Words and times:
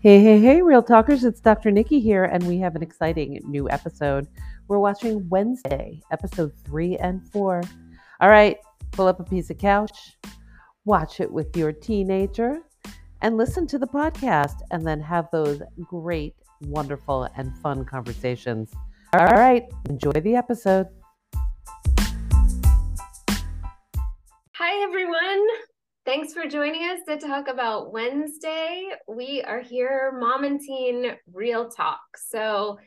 Hey, 0.00 0.22
hey, 0.22 0.38
hey, 0.38 0.62
Reel 0.62 0.84
Talkers, 0.84 1.24
it's 1.24 1.40
Dr. 1.40 1.72
Nikki 1.72 1.98
here, 1.98 2.22
and 2.22 2.46
we 2.46 2.58
have 2.58 2.76
an 2.76 2.84
exciting 2.84 3.40
new 3.44 3.68
episode. 3.68 4.28
We're 4.68 4.78
watching 4.78 5.28
Wednesday, 5.28 6.00
episode 6.12 6.52
three 6.64 6.96
and 6.98 7.28
four. 7.32 7.62
All 8.20 8.28
right, 8.28 8.58
pull 8.92 9.08
up 9.08 9.18
a 9.18 9.24
piece 9.24 9.50
of 9.50 9.58
couch, 9.58 10.16
watch 10.84 11.18
it 11.18 11.28
with 11.28 11.56
your 11.56 11.72
teenager, 11.72 12.60
and 13.22 13.36
listen 13.36 13.66
to 13.66 13.76
the 13.76 13.88
podcast, 13.88 14.60
and 14.70 14.86
then 14.86 15.00
have 15.00 15.26
those 15.32 15.62
great, 15.82 16.36
wonderful, 16.60 17.28
and 17.36 17.58
fun 17.58 17.84
conversations. 17.84 18.72
All 19.14 19.26
right, 19.26 19.64
enjoy 19.88 20.12
the 20.12 20.36
episode. 20.36 20.86
Hi, 24.54 24.84
everyone. 24.84 25.44
Thanks 26.08 26.32
for 26.32 26.46
joining 26.46 26.88
us 26.88 27.00
to 27.06 27.18
talk 27.18 27.48
about 27.48 27.92
Wednesday. 27.92 28.88
We 29.06 29.42
are 29.42 29.60
here, 29.60 30.10
Mom 30.18 30.42
and 30.42 30.58
Teen 30.58 31.14
Reel 31.30 31.68
Talk. 31.68 32.00
So, 32.16 32.78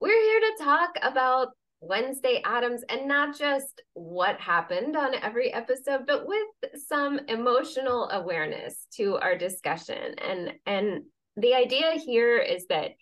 we're 0.00 0.18
here 0.18 0.40
to 0.40 0.64
talk 0.64 0.96
about 1.02 1.48
Wednesday 1.82 2.40
Addams 2.46 2.82
and 2.88 3.06
not 3.06 3.38
just 3.38 3.82
what 3.92 4.40
happened 4.40 4.96
on 4.96 5.14
every 5.16 5.52
episode, 5.52 6.06
but 6.06 6.26
with 6.26 6.80
some 6.88 7.20
emotional 7.28 8.08
awareness 8.08 8.86
to 8.94 9.18
our 9.18 9.36
discussion. 9.36 10.14
And 10.26 10.54
and 10.64 11.02
the 11.36 11.52
idea 11.52 11.90
here 12.02 12.38
is 12.38 12.64
that 12.70 12.92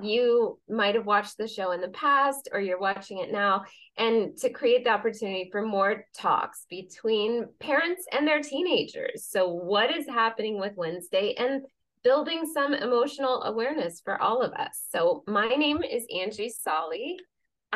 you 0.00 0.58
might 0.68 0.94
have 0.94 1.06
watched 1.06 1.38
the 1.38 1.48
show 1.48 1.72
in 1.72 1.80
the 1.80 1.88
past 1.88 2.48
or 2.52 2.60
you're 2.60 2.78
watching 2.78 3.18
it 3.18 3.32
now 3.32 3.64
and 3.96 4.36
to 4.36 4.50
create 4.50 4.84
the 4.84 4.90
opportunity 4.90 5.48
for 5.50 5.62
more 5.62 6.04
talks 6.14 6.66
between 6.68 7.46
parents 7.60 8.04
and 8.12 8.26
their 8.26 8.42
teenagers. 8.42 9.26
So 9.26 9.48
what 9.48 9.94
is 9.94 10.06
happening 10.06 10.60
with 10.60 10.74
wednesday 10.76 11.34
and 11.38 11.62
building 12.04 12.44
some 12.52 12.72
emotional 12.72 13.42
awareness 13.44 14.00
for 14.04 14.20
all 14.20 14.42
of 14.42 14.52
us. 14.52 14.80
So 14.90 15.24
my 15.26 15.48
name 15.48 15.82
is 15.82 16.06
angie 16.14 16.50
solly 16.50 17.18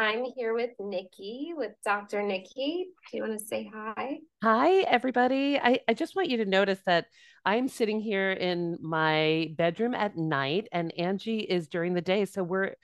I'm 0.01 0.25
here 0.35 0.55
with 0.55 0.71
Nikki, 0.81 1.53
with 1.55 1.73
Dr. 1.85 2.23
Nikki. 2.23 2.87
Do 3.11 3.19
you 3.19 3.23
want 3.23 3.39
to 3.39 3.45
say 3.45 3.71
hi? 3.71 4.17
Hi, 4.43 4.79
everybody. 4.85 5.59
I, 5.59 5.81
I 5.87 5.93
just 5.93 6.17
want 6.17 6.31
you 6.31 6.39
to 6.39 6.47
notice 6.47 6.79
that 6.87 7.05
I'm 7.45 7.69
sitting 7.69 8.01
here 8.01 8.31
in 8.31 8.79
my 8.81 9.53
bedroom 9.59 9.93
at 9.93 10.17
night 10.17 10.69
and 10.73 10.91
Angie 10.99 11.41
is 11.41 11.69
during 11.69 11.93
the 11.93 12.01
day. 12.01 12.25
So 12.25 12.43
we're 12.43 12.77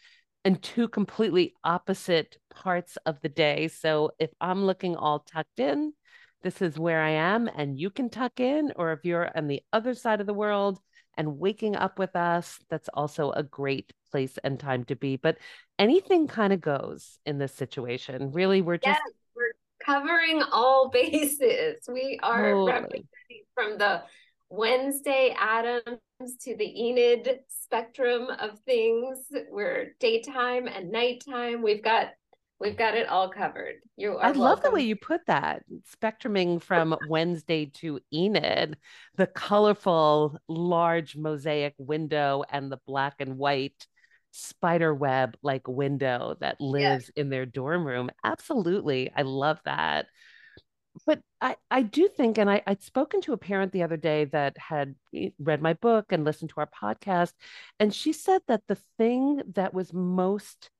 in 0.45 0.57
two 0.57 0.89
completely 0.89 1.55
opposite 1.65 2.37
parts 2.51 2.99
of 3.07 3.19
the 3.23 3.31
day. 3.31 3.69
So 3.69 4.11
if 4.19 4.29
I'm 4.39 4.67
looking 4.67 4.95
all 4.95 5.21
tucked 5.21 5.59
in, 5.59 5.95
this 6.43 6.61
is 6.61 6.79
where 6.79 7.01
I 7.01 7.13
am, 7.13 7.49
and 7.49 7.81
you 7.81 7.89
can 7.89 8.11
tuck 8.11 8.41
in. 8.41 8.75
Or 8.77 8.93
if 8.93 9.07
you're 9.07 9.31
on 9.35 9.47
the 9.47 9.63
other 9.73 9.95
side 9.95 10.21
of 10.21 10.27
the 10.27 10.35
world, 10.35 10.79
and 11.17 11.39
waking 11.39 11.77
up 11.77 11.99
with 11.99 12.15
us, 12.17 12.59
that's 12.69 12.89
also 12.95 13.31
a 13.33 13.43
great 13.43 13.93
place 14.11 14.39
and 14.45 14.59
time 14.59 14.85
to 14.85 14.97
be. 14.97 15.17
But 15.17 15.39
anything 15.79 16.27
kind 16.27 16.53
of 16.53 16.61
goes 16.61 17.19
in 17.27 17.39
this 17.39 17.55
situation. 17.55 18.33
Really, 18.33 18.63
we're 18.63 18.79
just. 18.79 19.01
Yes, 19.05 19.15
we're 19.35 19.53
covering 19.85 20.43
all 20.53 20.89
bases. 20.93 21.81
We 21.89 22.19
are 22.23 22.65
representing 22.65 23.07
from 23.55 23.79
the 23.79 24.03
Wednesday 24.49 25.35
Addams 25.39 26.01
to 26.41 26.57
the 26.57 26.87
Enid 26.87 27.41
spectrum 27.49 28.29
of 28.39 28.59
things. 28.61 29.19
We're 29.51 29.95
daytime 29.99 30.69
and 30.69 30.91
nighttime. 30.91 31.63
We've 31.63 31.83
got 31.83 32.11
We've 32.59 32.77
got 32.77 32.95
it 32.95 33.09
all 33.09 33.29
covered. 33.29 33.75
You 33.97 34.13
I 34.13 34.27
welcome. 34.27 34.41
love 34.41 34.63
the 34.63 34.71
way 34.71 34.83
you 34.83 34.97
put 34.97 35.27
that. 35.27 35.65
Spectruming 35.85 36.59
from 36.59 36.97
Wednesday 37.09 37.67
to 37.77 38.01
Enid, 38.13 38.79
the 39.17 39.27
colorful, 39.27 40.39
large 40.49 41.17
mosaic 41.17 41.75
window 41.79 42.45
and 42.51 42.73
the 42.73 42.81
black 42.87 43.17
and 43.21 43.37
white 43.37 43.87
spider 44.31 44.95
web 44.95 45.37
like 45.43 45.67
window 45.69 46.37
that 46.41 46.61
lives 46.61 47.11
in 47.17 47.31
their 47.31 47.47
dorm 47.47 47.87
room. 47.87 48.11
Absolutely. 48.25 49.11
I 49.15 49.23
love 49.23 49.61
that. 49.65 50.07
But 51.05 51.21
I, 51.43 51.57
I 51.71 51.83
do 51.83 52.09
think, 52.09 52.39
and 52.39 52.49
I, 52.49 52.63
I'd 52.67 52.83
spoken 52.83 53.21
to 53.23 53.35
a 53.35 53.39
parent 53.39 53.73
the 53.73 53.83
other 53.83 53.99
day 53.99 54.25
that 54.27 54.57
had 54.57 54.95
eh, 55.15 55.29
read 55.39 55.61
my 55.61 55.75
book 55.75 56.07
and 56.11 56.25
listened 56.25 56.51
to 56.51 56.61
our 56.61 56.69
podcast, 56.69 57.33
and 57.79 57.93
she 57.95 58.15
said 58.15 58.41
that 58.49 58.63
the 58.67 58.79
thing 58.97 59.43
that 59.55 59.75
was 59.75 59.93
most 59.93 60.71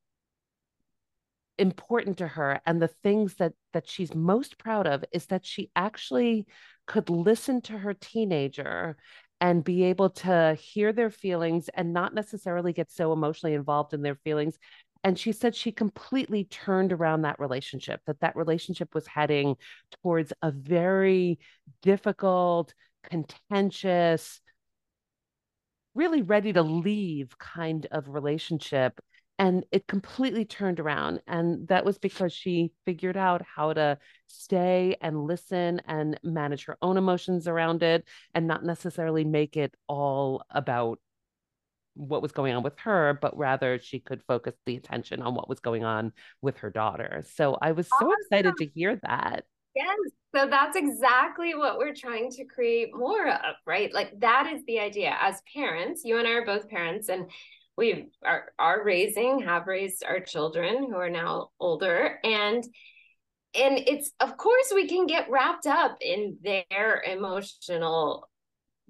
important 1.59 2.19
to 2.19 2.29
her 2.29 2.61
and 2.67 2.81
the 2.81 2.89
things 2.89 3.35
that 3.37 3.53
that 3.73 3.89
she's 3.89 4.15
most 4.15 4.59
proud 4.59 4.87
of 4.87 5.05
is 5.13 5.27
that 5.27 5.45
she 5.45 5.71
actually 5.75 6.47
could 6.87 7.09
listen 7.09 7.61
to 7.63 7.79
her 7.79 7.95
teenager 7.95 8.97
and 9.41 9.65
be 9.65 9.85
able 9.85 10.11
to 10.11 10.57
hear 10.61 10.93
their 10.93 11.11
feelings 11.11 11.69
and 11.75 11.93
not 11.93 12.15
necessarily 12.15 12.73
get 12.73 12.91
so 12.91 13.13
emotionally 13.13 13.55
involved 13.55 13.93
in 13.93 14.03
their 14.03 14.15
feelings. 14.15 14.59
And 15.05 15.19
she 15.19 15.33
said 15.33 15.55
she 15.55 15.73
completely 15.73 16.45
turned 16.45 16.93
around 16.93 17.23
that 17.23 17.39
relationship 17.39 18.01
that 18.07 18.21
that 18.21 18.37
relationship 18.37 18.95
was 18.95 19.07
heading 19.07 19.57
towards 20.03 20.33
a 20.43 20.51
very 20.51 21.39
difficult 21.83 22.75
contentious 23.03 24.41
really 25.95 26.23
ready 26.23 26.53
to 26.53 26.63
leave 26.63 27.39
kind 27.39 27.87
of 27.91 28.09
relationship 28.09 29.01
and 29.39 29.65
it 29.71 29.87
completely 29.87 30.45
turned 30.45 30.81
around 30.81 31.21
and 31.27 31.69
that 31.69 31.85
was 31.85 31.99
because 31.99 32.33
she 32.33 32.73
figured 32.85 33.17
out 33.17 33.43
how 33.43 33.73
to 33.73 33.99
stay 34.27 34.97
and 35.01 35.27
listen 35.27 35.81
and 35.87 36.19
manage 36.23 36.65
her 36.65 36.77
own 36.83 36.97
emotions 36.97 37.47
around 37.47 37.83
it 37.83 38.05
and 38.35 38.47
not 38.47 38.65
necessarily 38.65 39.25
make 39.25 39.57
it 39.57 39.75
all 39.89 40.43
about 40.51 40.99
what 41.95 42.23
was 42.23 42.33
going 42.33 42.55
on 42.55 42.63
with 42.63 42.79
her 42.79 43.19
but 43.21 43.37
rather 43.37 43.79
she 43.79 43.99
could 43.99 44.23
focus 44.23 44.55
the 44.67 44.77
attention 44.77 45.23
on 45.23 45.35
what 45.35 45.49
was 45.49 45.61
going 45.61 45.85
on 45.85 46.13
with 46.43 46.59
her 46.59 46.71
daughter. 46.71 47.25
So 47.35 47.57
i 47.61 47.73
was 47.73 47.89
so 47.89 48.07
awesome. 48.07 48.13
excited 48.21 48.55
to 48.59 48.67
hear 48.67 48.97
that. 49.03 49.45
Yes 49.75 49.97
so 50.35 50.47
that's 50.47 50.77
exactly 50.77 51.55
what 51.55 51.79
we're 51.79 51.95
trying 51.95 52.31
to 52.33 52.45
create 52.45 52.91
more 52.95 53.27
of 53.29 53.55
right? 53.67 53.93
Like 53.95 54.19
that 54.21 54.53
is 54.55 54.63
the 54.67 54.81
idea. 54.81 55.17
As 55.21 55.41
parents 55.55 56.03
you 56.05 56.19
and 56.19 56.29
i 56.29 56.33
are 56.33 56.45
both 56.45 56.69
parents 56.69 57.09
and 57.09 57.31
we 57.77 58.09
are, 58.25 58.53
are 58.59 58.85
raising 58.85 59.41
have 59.41 59.67
raised 59.67 60.03
our 60.05 60.21
children 60.21 60.87
who 60.91 60.97
are 60.97 61.11
now 61.11 61.51
older. 61.61 62.19
And 62.25 62.65
and 63.55 63.79
it's 63.79 64.13
of 64.21 64.37
course 64.37 64.73
we 64.75 64.89
can 64.89 65.07
get 65.07 65.31
wrapped 65.31 65.67
up 65.67 65.97
in 66.01 66.39
their 66.43 67.03
emotional 67.07 68.29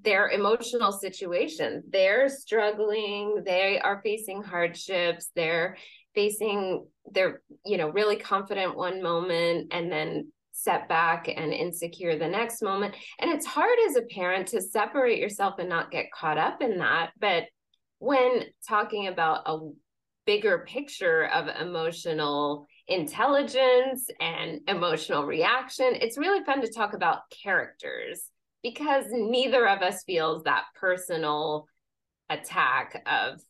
their 0.02 0.28
emotional 0.28 0.92
situation. 0.92 1.82
They're 1.90 2.28
struggling 2.28 3.42
they 3.44 3.80
are 3.80 4.00
facing 4.02 4.42
hardships 4.42 5.30
they're 5.34 5.76
facing 6.14 6.86
they're 7.12 7.42
you 7.64 7.76
know 7.76 7.88
really 7.90 8.16
confident 8.16 8.76
one 8.76 9.02
moment 9.02 9.72
and 9.72 9.90
then 9.90 10.32
setback 10.52 11.28
and 11.28 11.52
insecure 11.52 12.18
the 12.18 12.28
next 12.28 12.62
moment. 12.62 12.94
And 13.18 13.30
it's 13.30 13.44
hard 13.44 13.76
as 13.88 13.96
a 13.96 14.02
parent 14.02 14.48
to 14.48 14.60
separate 14.60 15.18
yourself 15.18 15.58
and 15.58 15.68
not 15.68 15.90
get 15.90 16.12
caught 16.12 16.38
up 16.38 16.62
in 16.62 16.78
that 16.78 17.10
but 17.20 17.44
when 17.98 18.44
talking 18.68 19.08
about 19.08 19.42
a 19.46 19.58
bigger 20.26 20.64
picture 20.66 21.26
of 21.28 21.48
emotional 21.60 22.66
intelligence 22.88 24.08
and 24.20 24.60
emotional 24.68 25.24
reaction, 25.24 25.94
it's 25.94 26.18
really 26.18 26.44
fun 26.44 26.60
to 26.60 26.72
talk 26.72 26.94
about 26.94 27.30
characters 27.30 28.30
because 28.62 29.04
neither 29.10 29.66
of 29.68 29.82
us 29.82 30.02
feels 30.04 30.42
that 30.44 30.64
personal 30.74 31.66
attack 32.28 33.02
of 33.06 33.40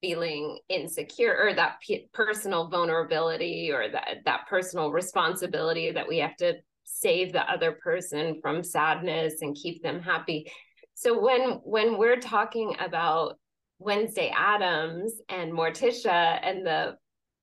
feeling 0.00 0.58
insecure 0.68 1.36
or 1.40 1.54
that 1.54 1.76
p- 1.86 2.08
personal 2.12 2.68
vulnerability 2.68 3.70
or 3.70 3.88
that 3.90 4.18
that 4.24 4.46
personal 4.48 4.90
responsibility 4.90 5.92
that 5.92 6.08
we 6.08 6.18
have 6.18 6.34
to 6.36 6.54
save 6.84 7.32
the 7.32 7.50
other 7.50 7.72
person 7.72 8.40
from 8.40 8.64
sadness 8.64 9.42
and 9.42 9.56
keep 9.56 9.82
them 9.82 10.00
happy. 10.00 10.50
So 10.94 11.20
when 11.20 11.60
when 11.64 11.98
we're 11.98 12.18
talking 12.20 12.74
about 12.80 13.38
Wednesday 13.80 14.30
Addams 14.36 15.14
and 15.30 15.52
Morticia 15.52 16.38
and 16.42 16.64
the 16.64 16.96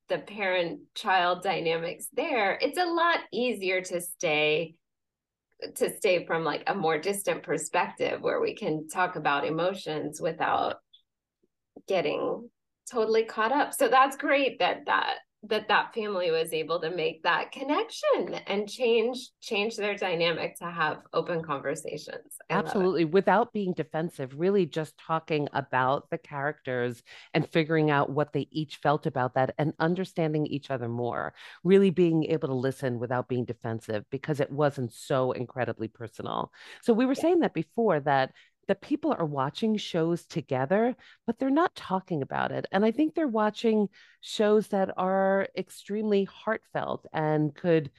the 0.07 0.19
parent 0.19 0.79
child 0.95 1.43
dynamics 1.43 2.07
there, 2.13 2.57
it's 2.61 2.77
a 2.77 2.85
lot 2.85 3.19
easier 3.33 3.81
to 3.81 3.99
stay 3.99 4.75
to 5.75 5.89
stay 5.97 6.25
from 6.25 6.43
like 6.43 6.63
a 6.67 6.75
more 6.75 6.99
distant 6.99 7.41
perspective 7.41 8.21
where 8.21 8.39
we 8.39 8.55
can 8.55 8.87
talk 8.87 9.15
about 9.15 9.45
emotions 9.45 10.21
without 10.21 10.75
getting 11.87 12.47
totally 12.89 13.23
caught 13.23 13.51
up. 13.51 13.73
So 13.73 13.87
that's 13.87 14.15
great 14.15 14.59
that 14.59 14.85
that 14.85 15.15
that 15.49 15.67
that 15.67 15.93
family 15.93 16.31
was 16.31 16.53
able 16.53 16.79
to 16.81 16.89
make 16.89 17.23
that 17.23 17.51
connection 17.51 18.35
and 18.47 18.69
change 18.69 19.29
change 19.41 19.75
their 19.75 19.95
dynamic 19.95 20.57
to 20.57 20.65
have 20.65 20.99
open 21.13 21.43
conversations. 21.43 22.37
I 22.49 22.55
absolutely 22.55 23.05
without 23.05 23.53
being 23.53 23.73
defensive 23.73 24.39
really 24.39 24.65
just 24.65 24.97
talking 24.97 25.47
about 25.53 26.09
the 26.09 26.17
characters 26.17 27.01
and 27.33 27.47
figuring 27.47 27.91
out 27.91 28.09
what 28.09 28.33
they 28.33 28.47
each 28.51 28.77
felt 28.77 29.05
about 29.05 29.35
that 29.35 29.53
and 29.57 29.73
understanding 29.79 30.45
each 30.47 30.71
other 30.71 30.89
more. 30.89 31.33
Really 31.63 31.89
being 31.89 32.25
able 32.25 32.47
to 32.49 32.53
listen 32.53 32.99
without 32.99 33.27
being 33.27 33.45
defensive 33.45 34.05
because 34.11 34.39
it 34.39 34.51
wasn't 34.51 34.93
so 34.93 35.31
incredibly 35.31 35.87
personal. 35.87 36.51
So 36.81 36.93
we 36.93 37.05
were 37.05 37.13
yeah. 37.13 37.21
saying 37.21 37.39
that 37.39 37.53
before 37.53 37.99
that 38.01 38.31
that 38.67 38.81
people 38.81 39.15
are 39.17 39.25
watching 39.25 39.77
shows 39.77 40.25
together, 40.25 40.95
but 41.25 41.39
they're 41.39 41.49
not 41.49 41.75
talking 41.75 42.21
about 42.21 42.51
it. 42.51 42.65
And 42.71 42.83
I 42.85 42.91
think 42.91 43.15
they're 43.15 43.27
watching 43.27 43.87
shows 44.21 44.67
that 44.69 44.91
are 44.97 45.47
extremely 45.57 46.25
heartfelt 46.25 47.05
and 47.13 47.53
could 47.55 47.91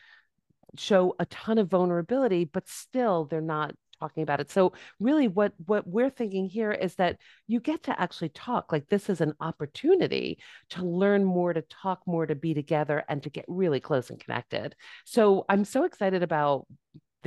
show 0.76 1.14
a 1.18 1.26
ton 1.26 1.58
of 1.58 1.70
vulnerability, 1.70 2.44
but 2.44 2.68
still 2.68 3.24
they're 3.24 3.40
not 3.40 3.74
talking 3.98 4.22
about 4.22 4.40
it. 4.40 4.50
So 4.50 4.72
really 5.00 5.28
what 5.28 5.52
what 5.66 5.86
we're 5.86 6.10
thinking 6.10 6.46
here 6.46 6.72
is 6.72 6.94
that 6.96 7.16
you 7.46 7.60
get 7.60 7.84
to 7.84 8.00
actually 8.00 8.28
talk. 8.30 8.72
Like 8.72 8.88
this 8.88 9.10
is 9.10 9.20
an 9.20 9.34
opportunity 9.40 10.38
to 10.70 10.84
learn 10.84 11.24
more, 11.24 11.52
to 11.52 11.62
talk 11.62 12.02
more, 12.06 12.26
to 12.26 12.34
be 12.34 12.54
together 12.54 13.04
and 13.08 13.22
to 13.22 13.30
get 13.30 13.44
really 13.48 13.80
close 13.80 14.10
and 14.10 14.20
connected. 14.20 14.76
So 15.04 15.44
I'm 15.48 15.64
so 15.64 15.84
excited 15.84 16.22
about 16.22 16.66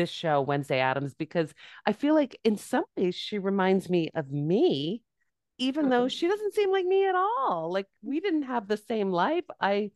this 0.01 0.09
show, 0.09 0.42
Wednesday 0.42 0.80
Addams, 0.80 1.13
because 1.13 1.53
I 1.86 1.94
feel 1.94 2.15
like 2.15 2.39
in 2.44 2.57
some 2.57 2.86
ways 2.98 3.15
she 3.15 3.38
reminds 3.38 3.89
me 3.89 4.09
of 4.15 4.31
me, 4.31 5.03
even 5.57 5.89
though 5.89 6.06
mm-hmm. 6.06 6.07
she 6.09 6.27
doesn't 6.27 6.56
seem 6.56 6.71
like 6.71 6.86
me 6.86 7.07
at 7.07 7.15
all. 7.15 7.71
Like 7.71 7.88
we 8.01 8.19
didn't 8.19 8.44
have 8.44 8.68
the 8.68 8.77
same 8.77 9.12
life. 9.12 9.45
I 9.59 9.92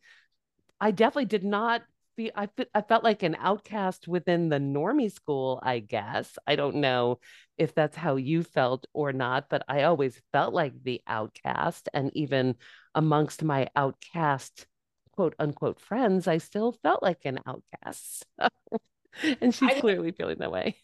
I 0.80 0.92
definitely 0.92 1.26
did 1.26 1.44
not 1.44 1.82
feel 2.16 2.30
I, 2.36 2.48
I 2.74 2.82
felt 2.82 3.04
like 3.04 3.22
an 3.22 3.36
outcast 3.40 4.08
within 4.08 4.48
the 4.48 4.58
normie 4.58 5.12
school, 5.12 5.60
I 5.62 5.80
guess. 5.80 6.38
I 6.46 6.56
don't 6.56 6.76
know 6.76 7.20
if 7.58 7.74
that's 7.74 7.96
how 7.96 8.16
you 8.16 8.42
felt 8.42 8.86
or 8.92 9.12
not, 9.12 9.48
but 9.48 9.64
I 9.68 9.84
always 9.84 10.20
felt 10.32 10.54
like 10.54 10.72
the 10.82 11.02
outcast. 11.06 11.88
And 11.94 12.10
even 12.14 12.56
amongst 12.94 13.42
my 13.42 13.68
outcast 13.76 14.66
quote 15.12 15.34
unquote 15.38 15.80
friends, 15.80 16.28
I 16.28 16.38
still 16.38 16.72
felt 16.72 17.02
like 17.02 17.24
an 17.24 17.40
outcast. 17.46 18.26
and 19.40 19.54
she's 19.54 19.70
I, 19.70 19.80
clearly 19.80 20.12
feeling 20.12 20.36
that 20.38 20.52
way. 20.52 20.76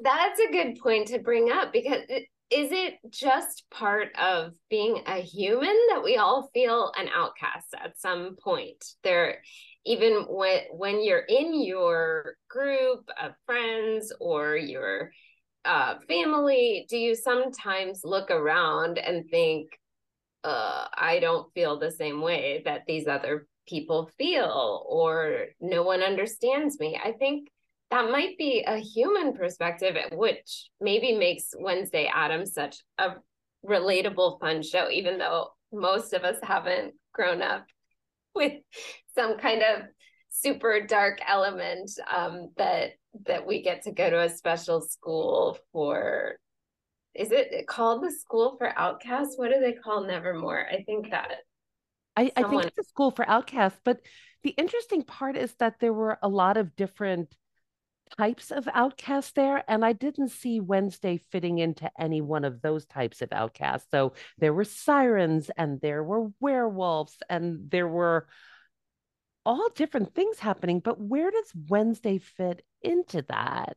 That's 0.00 0.40
a 0.40 0.52
good 0.52 0.78
point 0.80 1.08
to 1.08 1.18
bring 1.18 1.50
up 1.50 1.72
because 1.72 2.02
it, 2.08 2.24
is 2.50 2.72
it 2.72 2.94
just 3.10 3.64
part 3.70 4.08
of 4.20 4.54
being 4.68 5.02
a 5.06 5.20
human 5.20 5.76
that 5.90 6.02
we 6.02 6.16
all 6.16 6.50
feel 6.52 6.92
an 6.96 7.08
outcast 7.14 7.68
at 7.82 7.98
some 7.98 8.36
point? 8.42 8.84
There, 9.04 9.38
even 9.86 10.24
when 10.28 10.62
when 10.72 11.04
you're 11.04 11.20
in 11.20 11.62
your 11.62 12.34
group 12.48 13.08
of 13.22 13.32
friends 13.46 14.12
or 14.20 14.56
your 14.56 15.12
uh, 15.64 15.96
family, 16.08 16.86
do 16.88 16.96
you 16.96 17.14
sometimes 17.14 18.00
look 18.02 18.30
around 18.30 18.98
and 18.98 19.28
think, 19.30 19.68
uh, 20.42 20.86
I 20.92 21.18
don't 21.20 21.52
feel 21.54 21.78
the 21.78 21.90
same 21.90 22.20
way 22.20 22.62
that 22.64 22.82
these 22.86 23.06
other 23.06 23.46
people 23.68 24.10
feel, 24.18 24.84
or 24.88 25.46
no 25.60 25.82
one 25.82 26.02
understands 26.02 26.80
me? 26.80 26.98
I 27.02 27.12
think 27.12 27.48
that 27.90 28.10
might 28.10 28.38
be 28.38 28.64
a 28.66 28.76
human 28.76 29.34
perspective, 29.34 29.96
which 30.12 30.70
maybe 30.80 31.16
makes 31.16 31.52
Wednesday 31.58 32.10
Addams 32.12 32.54
such 32.54 32.76
a 32.98 33.14
relatable, 33.66 34.40
fun 34.40 34.62
show, 34.62 34.88
even 34.90 35.18
though 35.18 35.48
most 35.72 36.12
of 36.12 36.22
us 36.22 36.36
haven't 36.42 36.94
grown 37.12 37.42
up 37.42 37.66
with 38.34 38.52
some 39.14 39.38
kind 39.38 39.62
of 39.62 39.82
super 40.28 40.86
dark 40.86 41.18
element 41.26 41.90
um, 42.14 42.50
that 42.56 42.92
that 43.26 43.44
we 43.44 43.60
get 43.60 43.82
to 43.82 43.90
go 43.90 44.08
to 44.08 44.22
a 44.22 44.28
special 44.28 44.80
school 44.80 45.58
for 45.72 46.36
is 47.12 47.32
it 47.32 47.66
called 47.66 48.04
the 48.04 48.12
school 48.12 48.54
for 48.56 48.72
outcasts? 48.78 49.36
What 49.36 49.50
do 49.50 49.58
they 49.58 49.72
call 49.72 50.06
nevermore? 50.06 50.64
I 50.70 50.84
think 50.84 51.10
that 51.10 51.38
I, 52.16 52.30
someone... 52.36 52.44
I 52.44 52.62
think 52.62 52.72
it's 52.78 52.86
a 52.86 52.88
school 52.88 53.10
for 53.10 53.28
outcasts 53.28 53.80
but 53.84 54.00
the 54.44 54.50
interesting 54.50 55.02
part 55.02 55.36
is 55.36 55.52
that 55.58 55.80
there 55.80 55.92
were 55.92 56.18
a 56.22 56.28
lot 56.28 56.56
of 56.56 56.76
different 56.76 57.34
types 58.16 58.50
of 58.50 58.68
outcasts 58.72 59.32
there, 59.32 59.64
and 59.68 59.84
I 59.84 59.92
didn't 59.92 60.28
see 60.28 60.60
Wednesday 60.60 61.18
fitting 61.30 61.58
into 61.58 61.90
any 61.98 62.20
one 62.20 62.44
of 62.44 62.62
those 62.62 62.86
types 62.86 63.22
of 63.22 63.32
outcasts. 63.32 63.90
So 63.90 64.12
there 64.38 64.52
were 64.52 64.64
sirens, 64.64 65.50
and 65.56 65.80
there 65.80 66.04
were 66.04 66.30
werewolves, 66.40 67.16
and 67.28 67.70
there 67.70 67.88
were 67.88 68.26
all 69.46 69.68
different 69.74 70.14
things 70.14 70.38
happening. 70.38 70.80
But 70.80 71.00
where 71.00 71.30
does 71.30 71.52
Wednesday 71.68 72.18
fit 72.18 72.64
into 72.82 73.22
that? 73.28 73.76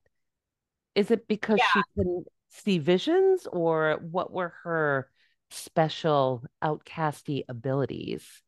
Is 0.96 1.10
it 1.10 1.28
because 1.28 1.60
yeah. 1.60 1.66
she 1.74 1.82
can 1.98 2.26
see 2.50 2.78
visions, 2.80 3.48
or 3.52 4.00
what 4.12 4.32
were 4.32 4.54
her 4.64 5.10
special 5.50 6.44
outcasty 6.64 7.44
abilities? 7.48 8.43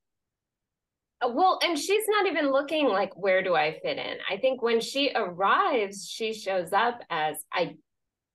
Uh, 1.21 1.29
well, 1.33 1.59
and 1.63 1.77
she's 1.77 2.07
not 2.07 2.27
even 2.27 2.51
looking 2.51 2.87
like 2.87 3.15
where 3.15 3.43
do 3.43 3.55
I 3.55 3.79
fit 3.81 3.97
in? 3.97 4.17
I 4.29 4.37
think 4.37 4.61
when 4.61 4.81
she 4.81 5.11
arrives, 5.15 6.09
she 6.09 6.33
shows 6.33 6.73
up 6.73 6.99
as 7.09 7.37
I 7.51 7.75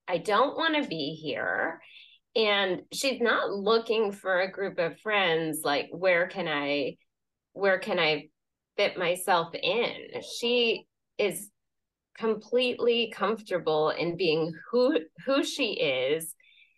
I 0.08 0.18
don't 0.18 0.56
want 0.56 0.82
to 0.82 0.88
be 0.88 1.14
here. 1.14 1.80
And 2.34 2.82
she's 2.92 3.20
not 3.20 3.50
looking 3.50 4.12
for 4.12 4.40
a 4.40 4.50
group 4.50 4.78
of 4.78 4.98
friends 5.00 5.60
like 5.64 5.88
where 5.92 6.28
can 6.28 6.48
I 6.48 6.96
where 7.52 7.78
can 7.78 7.98
I 7.98 8.28
fit 8.76 8.96
myself 8.96 9.54
in? 9.54 10.22
She 10.38 10.86
is 11.18 11.50
completely 12.16 13.12
comfortable 13.14 13.90
in 13.90 14.16
being 14.16 14.52
who 14.70 14.98
who 15.26 15.44
she 15.44 15.72
is. 15.72 16.34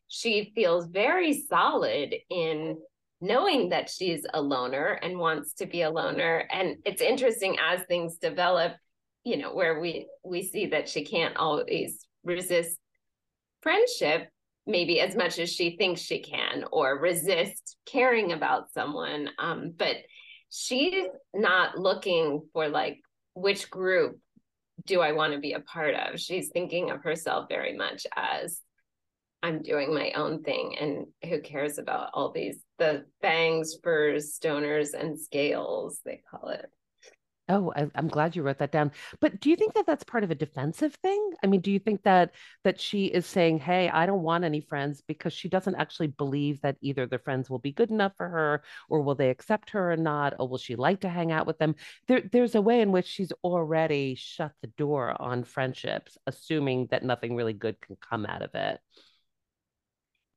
She 0.09 0.53
feels 0.55 0.87
very 0.87 1.33
solid 1.33 2.15
in 2.29 2.77
knowing 3.23 3.69
that 3.69 3.89
she's 3.89 4.27
a 4.35 4.43
loner 4.43 4.99
and 5.03 5.17
wants 5.17 5.55
to 5.55 5.65
be 5.65 5.83
a 5.83 5.91
loner. 5.91 6.45
And 6.51 6.77
it's 6.85 7.01
interesting 7.01 7.57
as 7.59 7.81
things 7.85 8.19
develop 8.19 8.73
you 9.25 9.37
know 9.37 9.55
where 9.55 9.81
we 9.81 10.09
we 10.25 10.43
see 10.43 10.67
that 10.67 10.89
she 10.89 11.05
can't 11.05 11.37
always 11.37 12.07
resist 12.25 12.77
friendship 13.63 14.29
maybe 14.67 15.01
as 15.01 15.17
much 15.17 15.39
as 15.39 15.53
she 15.53 15.77
thinks 15.77 16.01
she 16.01 16.21
can 16.21 16.65
or 16.73 16.99
resist 16.99 17.77
caring 17.87 18.33
about 18.33 18.73
someone. 18.73 19.29
Um 19.39 19.73
but 19.77 19.97
she's 20.51 21.07
not 21.33 21.79
looking 21.79 22.43
for 22.53 22.69
like 22.69 22.99
which 23.35 23.71
group 23.71 24.19
do 24.85 25.01
I 25.01 25.13
want 25.13 25.33
to 25.33 25.39
be 25.39 25.53
a 25.53 25.61
part 25.61 25.95
of? 25.95 26.19
She's 26.19 26.49
thinking 26.49 26.91
of 26.91 27.03
herself 27.05 27.47
very 27.49 27.77
much 27.77 28.07
as 28.17 28.61
I'm 29.43 29.63
doing 29.63 29.93
my 29.93 30.13
own 30.13 30.43
thing 30.43 30.77
and 30.79 31.07
who 31.29 31.41
cares 31.41 31.79
about 31.79 32.11
all 32.15 32.31
these 32.33 32.63
the 32.79 33.05
fangs, 33.21 33.77
furs, 33.83 34.39
stoners, 34.39 34.95
and 34.95 35.19
scales, 35.19 36.01
they 36.05 36.23
call 36.31 36.49
it. 36.49 36.67
Oh, 37.49 37.73
I, 37.75 37.91
am 37.97 38.07
glad 38.07 38.37
you 38.37 38.43
wrote 38.43 38.59
that 38.59 38.71
down. 38.71 38.93
But 39.21 39.41
do 39.41 39.51
you 39.51 39.57
think 39.57 39.75
that 39.75 39.85
that's 39.85 40.05
part 40.05 40.23
of 40.23 40.31
a 40.31 40.35
defensive 40.35 40.95
thing? 41.03 41.33
I 41.43 41.49
mean, 41.49 41.61
do 41.61 41.73
you 41.73 41.81
think 41.81 42.03
that 42.05 42.31
that 42.63 42.81
she 42.81 43.07
is 43.07 43.27
saying, 43.27 43.59
"Hey, 43.59 43.89
I 43.91 44.07
don't 44.07 44.23
want 44.23 44.45
any 44.45 44.61
friends," 44.61 45.03
because 45.07 45.33
she 45.33 45.49
doesn't 45.49 45.75
actually 45.75 46.07
believe 46.07 46.61
that 46.63 46.77
either 46.81 47.05
the 47.05 47.19
friends 47.19 47.51
will 47.51 47.59
be 47.59 47.73
good 47.73 47.91
enough 47.91 48.13
for 48.17 48.29
her, 48.29 48.63
or 48.89 49.03
will 49.03 49.17
they 49.17 49.29
accept 49.31 49.71
her 49.71 49.93
or 49.93 49.97
not, 49.97 50.35
or 50.39 50.49
will 50.49 50.59
she 50.59 50.77
like 50.77 51.01
to 51.01 51.09
hang 51.09 51.33
out 51.33 51.47
with 51.47 51.59
them? 51.59 51.75
There, 52.07 52.21
there's 52.21 52.55
a 52.55 52.63
way 52.63 52.81
in 52.81 52.93
which 52.93 53.07
she's 53.07 53.33
already 53.45 54.15
shut 54.15 54.53
the 54.63 54.69
door 54.69 55.21
on 55.21 55.43
friendships, 55.45 56.17
assuming 56.27 56.87
that 56.91 57.05
nothing 57.05 57.35
really 57.35 57.55
good 57.55 57.81
can 57.81 57.97
come 57.97 58.25
out 58.25 58.43
of 58.43 58.55
it. 58.55 58.81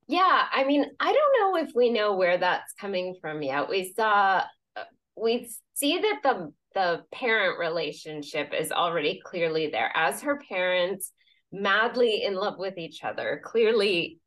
Yeah, 0.07 0.43
I 0.51 0.63
mean, 0.65 0.85
I 0.99 1.11
don't 1.13 1.39
know 1.39 1.63
if 1.63 1.71
we 1.73 1.89
know 1.89 2.15
where 2.15 2.37
that's 2.37 2.73
coming 2.79 3.15
from 3.19 3.41
yet. 3.41 3.69
We 3.69 3.91
saw 3.95 4.43
uh, 4.75 4.83
we 5.15 5.49
see 5.73 5.99
that 5.99 6.19
the 6.23 6.53
the 6.73 7.03
parent 7.11 7.57
relationship 7.57 8.53
is 8.53 8.71
already 8.71 9.21
clearly 9.25 9.69
there 9.69 9.91
as 9.95 10.21
her 10.21 10.41
parents 10.49 11.11
madly 11.51 12.23
in 12.23 12.35
love 12.35 12.55
with 12.59 12.77
each 12.77 13.03
other. 13.03 13.41
Clearly 13.43 14.19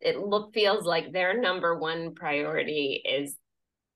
it 0.00 0.18
look 0.18 0.52
feels 0.52 0.84
like 0.84 1.12
their 1.12 1.40
number 1.40 1.78
one 1.78 2.14
priority 2.14 3.02
is 3.04 3.36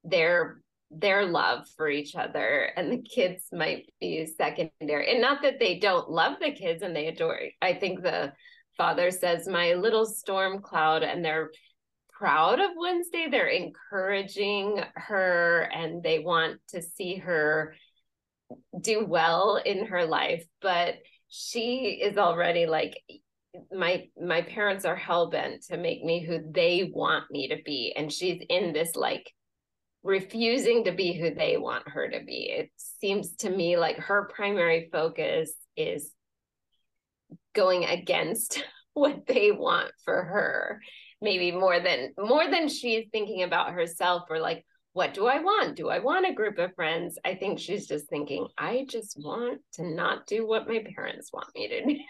their 0.05 0.61
their 0.91 1.25
love 1.25 1.67
for 1.77 1.89
each 1.89 2.15
other 2.15 2.71
and 2.77 2.93
the 2.93 3.03
kids 3.03 3.45
might 3.51 3.87
be 3.99 4.27
secondary 4.27 5.11
and 5.11 5.23
not 5.23 5.41
that 5.43 5.59
they 5.59 5.79
don't 5.79 6.11
love 6.11 6.37
the 6.39 6.53
kids 6.53 6.83
and 6.83 6.95
they 6.95 7.07
adore 7.07 7.39
i 7.63 7.73
think 7.73 8.03
the 8.03 8.31
father 8.77 9.11
says, 9.11 9.49
My 9.49 9.75
little 9.75 10.07
storm 10.07 10.63
cloud, 10.63 11.03
and 11.03 11.25
they're 11.25 11.51
proud 12.23 12.61
of 12.61 12.71
Wednesday. 12.77 13.27
They're 13.31 13.49
encouraging 13.49 14.81
her 14.95 15.69
and 15.75 16.03
they 16.03 16.21
want 16.21 16.61
to 16.69 16.81
see 16.81 17.17
her 17.17 17.75
do 18.81 19.05
well 19.05 19.57
in 19.57 19.87
her 19.87 20.05
life. 20.05 20.45
But 20.61 20.97
she 21.29 22.01
is 22.03 22.19
already 22.19 22.67
like, 22.67 22.95
my 23.71 24.09
my 24.21 24.43
parents 24.43 24.85
are 24.85 24.97
hell 24.97 25.29
bent 25.31 25.63
to 25.65 25.77
make 25.77 26.03
me 26.03 26.25
who 26.25 26.41
they 26.53 26.91
want 26.95 27.25
me 27.31 27.49
to 27.49 27.57
be 27.65 27.93
and 27.95 28.11
she's 28.11 28.43
in 28.49 28.73
this 28.73 28.97
like 28.97 29.31
refusing 30.03 30.85
to 30.85 30.93
be 30.93 31.13
who 31.13 31.35
they 31.35 31.59
want 31.59 31.87
her 31.87 32.09
to 32.09 32.25
be 32.25 32.51
it 32.51 32.71
seems 32.77 33.37
to 33.37 33.51
me 33.51 33.77
like 33.77 33.99
her 33.99 34.31
primary 34.35 34.89
focus 34.91 35.53
is 35.77 36.13
going 37.55 37.85
against 37.85 38.65
what 38.95 39.27
they 39.27 39.51
want 39.51 39.91
for 40.05 40.23
her 40.23 40.81
maybe 41.23 41.51
more 41.53 41.81
than 41.81 42.13
more 42.19 42.51
than 42.51 42.69
she's 42.69 43.07
thinking 43.11 43.43
about 43.43 43.73
herself 43.73 44.25
or 44.29 44.39
like 44.39 44.65
what 44.93 45.15
do 45.15 45.27
i 45.27 45.41
want 45.41 45.77
do 45.77 45.89
i 45.89 45.99
want 45.99 46.29
a 46.29 46.35
group 46.35 46.59
of 46.59 46.75
friends 46.75 47.19
i 47.25 47.35
think 47.35 47.59
she's 47.59 47.87
just 47.87 48.07
thinking 48.11 48.47
i 48.59 48.85
just 48.91 49.17
want 49.25 49.61
to 49.73 49.83
not 49.83 50.27
do 50.27 50.47
what 50.47 50.69
my 50.69 50.85
parents 50.95 51.33
want 51.33 51.47
me 51.55 51.69
to 51.69 51.85
do 51.85 51.99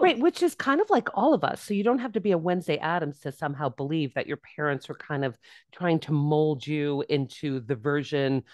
Right, 0.00 0.18
which 0.18 0.44
is 0.44 0.54
kind 0.54 0.80
of 0.80 0.88
like 0.90 1.08
all 1.14 1.34
of 1.34 1.42
us. 1.42 1.60
So 1.60 1.74
you 1.74 1.82
don't 1.82 1.98
have 1.98 2.12
to 2.12 2.20
be 2.20 2.30
a 2.30 2.38
Wednesday 2.38 2.76
Addams 2.76 3.18
to 3.20 3.32
somehow 3.32 3.68
believe 3.68 4.14
that 4.14 4.28
your 4.28 4.38
parents 4.56 4.88
are 4.88 4.94
kind 4.94 5.24
of 5.24 5.36
trying 5.72 5.98
to 6.00 6.12
mold 6.12 6.64
you 6.64 7.04
into 7.08 7.58
the 7.58 7.74
version 7.74 8.44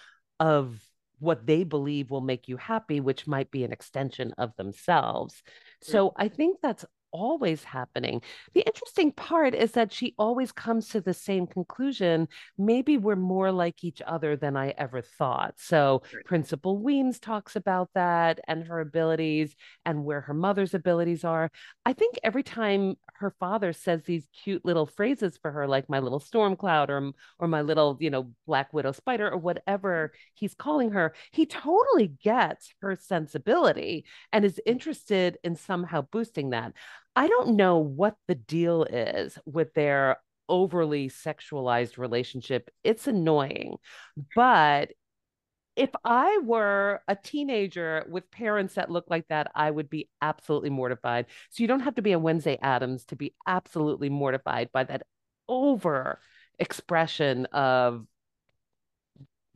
of 0.41 0.83
what 1.19 1.47
they 1.47 1.65
believe 1.65 2.11
will 2.11 2.23
make 2.23 2.49
you 2.49 2.57
happy, 2.57 3.01
which 3.01 3.27
might 3.27 3.51
be 3.51 3.63
an 3.63 3.73
extension 3.73 4.33
of 4.39 4.57
themselves. 4.57 5.43
So 5.85 6.15
I 6.17 6.29
think 6.29 6.61
that's 6.63 6.87
always 7.15 7.63
happening. 7.63 8.21
The 8.55 8.67
interesting 8.67 9.13
part 9.13 9.55
is 9.55 9.71
that 9.73 9.93
she 9.93 10.15
always 10.19 10.51
comes 10.51 10.89
to 10.89 11.01
the 11.01 11.15
same 11.15 11.47
conclusion. 11.47 12.27
Maybe 12.59 12.99
we're 12.99 13.15
more 13.15 13.53
like 13.53 13.85
each 13.85 14.03
other 14.05 14.37
than 14.37 14.57
I 14.57 14.71
ever 14.77 15.01
thought. 15.01 15.55
So, 15.57 16.03
right. 16.13 16.25
Principal 16.25 16.77
Weems 16.77 17.21
talks 17.21 17.55
about 17.55 17.91
that 17.95 18.41
and 18.49 18.65
her 18.65 18.81
abilities 18.81 19.55
and 19.87 20.05
where 20.05 20.23
her 20.23 20.35
mother's 20.35 20.75
abilities 20.75 21.25
are. 21.25 21.51
I 21.87 21.93
think 21.93 22.19
every 22.25 22.43
time 22.43 22.97
her 23.15 23.31
father 23.39 23.73
says 23.73 24.03
these 24.03 24.27
cute 24.43 24.65
little 24.65 24.87
phrases 24.87 25.39
for 25.41 25.53
her, 25.53 25.69
like 25.69 25.89
my 25.89 26.01
little 26.01 26.19
storm 26.19 26.57
cloud 26.57 26.91
or, 26.91 27.13
or 27.39 27.47
my 27.47 27.63
little, 27.63 27.97
you 28.01 28.11
know, 28.11 28.33
black 28.45 28.73
widow 28.73 28.91
spider 28.91 29.31
or 29.31 29.39
whatever 29.39 30.13
he's 30.35 30.55
calling 30.55 30.91
her, 30.91 31.15
he 31.31 31.47
totally 31.47 32.09
gets 32.09 32.75
her 32.81 32.97
sensibility 32.97 34.05
and 34.33 34.45
is 34.45 34.61
interested 34.67 35.39
in 35.45 35.55
somehow 35.55 36.03
boosting 36.03 36.51
that. 36.51 36.73
I 37.17 37.29
don't 37.29 37.57
know 37.57 37.79
what 37.79 38.17
the 38.27 38.35
deal 38.35 38.85
is 38.85 39.39
with 39.47 39.73
their 39.75 40.17
overly 40.49 41.09
sexualized 41.09 41.97
relationship. 41.99 42.71
It's 42.83 43.07
annoying. 43.07 43.77
But 44.35 44.91
if 45.77 45.91
I 46.05 46.39
were 46.45 47.03
a 47.09 47.17
teenager 47.17 48.07
with 48.09 48.31
parents 48.31 48.75
that 48.75 48.91
look 48.91 49.07
like 49.09 49.27
that, 49.29 49.51
I 49.55 49.71
would 49.71 49.91
be 49.91 50.09
absolutely 50.23 50.71
mortified. 50.71 51.27
So 51.51 51.63
you 51.63 51.69
don't 51.69 51.81
have 51.81 51.97
to 51.97 52.03
be 52.03 52.13
a 52.13 52.19
Wednesday 52.19 52.59
Addams 52.63 53.05
to 53.07 53.17
be 53.17 53.35
absolutely 53.47 54.09
mortified 54.09 54.71
by 54.73 54.85
that 54.85 55.03
over 55.49 56.21
expression 56.59 57.47
of 57.47 58.07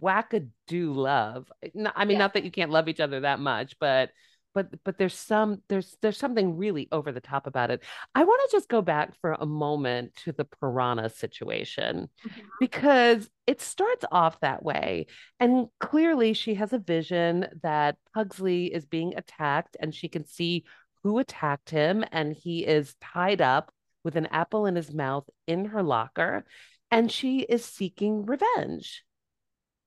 wackadoo 0.02 0.94
love. 0.94 1.50
I 1.62 2.04
mean, 2.04 2.16
yeah. 2.16 2.18
not 2.18 2.34
that 2.34 2.44
you 2.44 2.50
can't 2.50 2.70
love 2.70 2.88
each 2.88 3.00
other 3.00 3.20
that 3.20 3.40
much, 3.40 3.78
but 3.78 4.10
but 4.54 4.68
but 4.84 4.98
there's 4.98 5.14
some 5.14 5.62
there's 5.68 5.96
there's 6.02 6.16
something 6.16 6.56
really 6.56 6.88
over 6.92 7.12
the 7.12 7.20
top 7.20 7.46
about 7.46 7.70
it. 7.70 7.82
I 8.14 8.24
want 8.24 8.40
to 8.48 8.56
just 8.56 8.68
go 8.68 8.82
back 8.82 9.14
for 9.20 9.32
a 9.32 9.46
moment 9.46 10.14
to 10.24 10.32
the 10.32 10.44
piranha 10.44 11.10
situation 11.10 12.08
mm-hmm. 12.26 12.40
because 12.60 13.28
it 13.46 13.60
starts 13.60 14.04
off 14.10 14.40
that 14.40 14.62
way 14.62 15.06
and 15.40 15.68
clearly 15.80 16.32
she 16.32 16.54
has 16.54 16.72
a 16.72 16.78
vision 16.78 17.46
that 17.62 17.96
Pugsley 18.14 18.66
is 18.66 18.86
being 18.86 19.14
attacked 19.16 19.76
and 19.80 19.94
she 19.94 20.08
can 20.08 20.24
see 20.24 20.64
who 21.02 21.18
attacked 21.18 21.70
him 21.70 22.04
and 22.12 22.34
he 22.34 22.66
is 22.66 22.94
tied 23.00 23.40
up 23.40 23.72
with 24.04 24.16
an 24.16 24.26
apple 24.26 24.66
in 24.66 24.76
his 24.76 24.92
mouth 24.92 25.28
in 25.46 25.66
her 25.66 25.82
locker 25.82 26.44
and 26.90 27.12
she 27.12 27.40
is 27.40 27.64
seeking 27.64 28.24
revenge. 28.24 29.04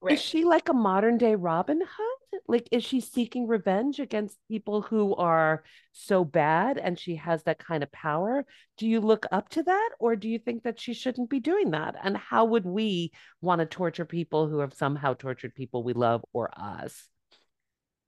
Right. 0.01 0.13
Is 0.13 0.21
she 0.21 0.45
like 0.45 0.69
a 0.69 0.73
modern 0.73 1.17
day 1.17 1.35
Robin 1.35 1.79
Hood? 1.79 2.20
Like, 2.47 2.67
is 2.71 2.83
she 2.83 3.01
seeking 3.01 3.47
revenge 3.47 3.99
against 3.99 4.37
people 4.47 4.81
who 4.81 5.15
are 5.15 5.63
so 5.91 6.23
bad 6.23 6.77
and 6.77 6.97
she 6.97 7.15
has 7.17 7.43
that 7.43 7.59
kind 7.59 7.83
of 7.83 7.91
power? 7.91 8.45
Do 8.77 8.87
you 8.87 8.99
look 8.99 9.25
up 9.31 9.49
to 9.49 9.63
that 9.63 9.89
or 9.99 10.15
do 10.15 10.27
you 10.29 10.39
think 10.39 10.63
that 10.63 10.79
she 10.79 10.93
shouldn't 10.93 11.29
be 11.29 11.39
doing 11.39 11.71
that? 11.71 11.95
And 12.03 12.17
how 12.17 12.45
would 12.45 12.65
we 12.65 13.11
want 13.41 13.59
to 13.59 13.65
torture 13.65 14.05
people 14.05 14.47
who 14.47 14.59
have 14.59 14.73
somehow 14.73 15.13
tortured 15.13 15.55
people 15.55 15.83
we 15.83 15.93
love 15.93 16.23
or 16.33 16.49
us? 16.55 17.07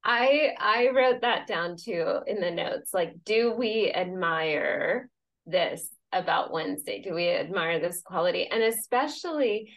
I 0.03 0.53
I 0.59 0.89
wrote 0.93 1.21
that 1.21 1.47
down 1.47 1.77
too 1.77 2.19
in 2.27 2.41
the 2.41 2.51
notes. 2.51 2.93
Like, 2.93 3.23
do 3.23 3.53
we 3.53 3.91
admire 3.93 5.09
this 5.45 5.87
about 6.11 6.51
Wednesday? 6.51 7.01
Do 7.01 7.13
we 7.13 7.29
admire 7.29 7.79
this 7.79 8.01
quality? 8.01 8.47
And 8.47 8.63
especially 8.63 9.73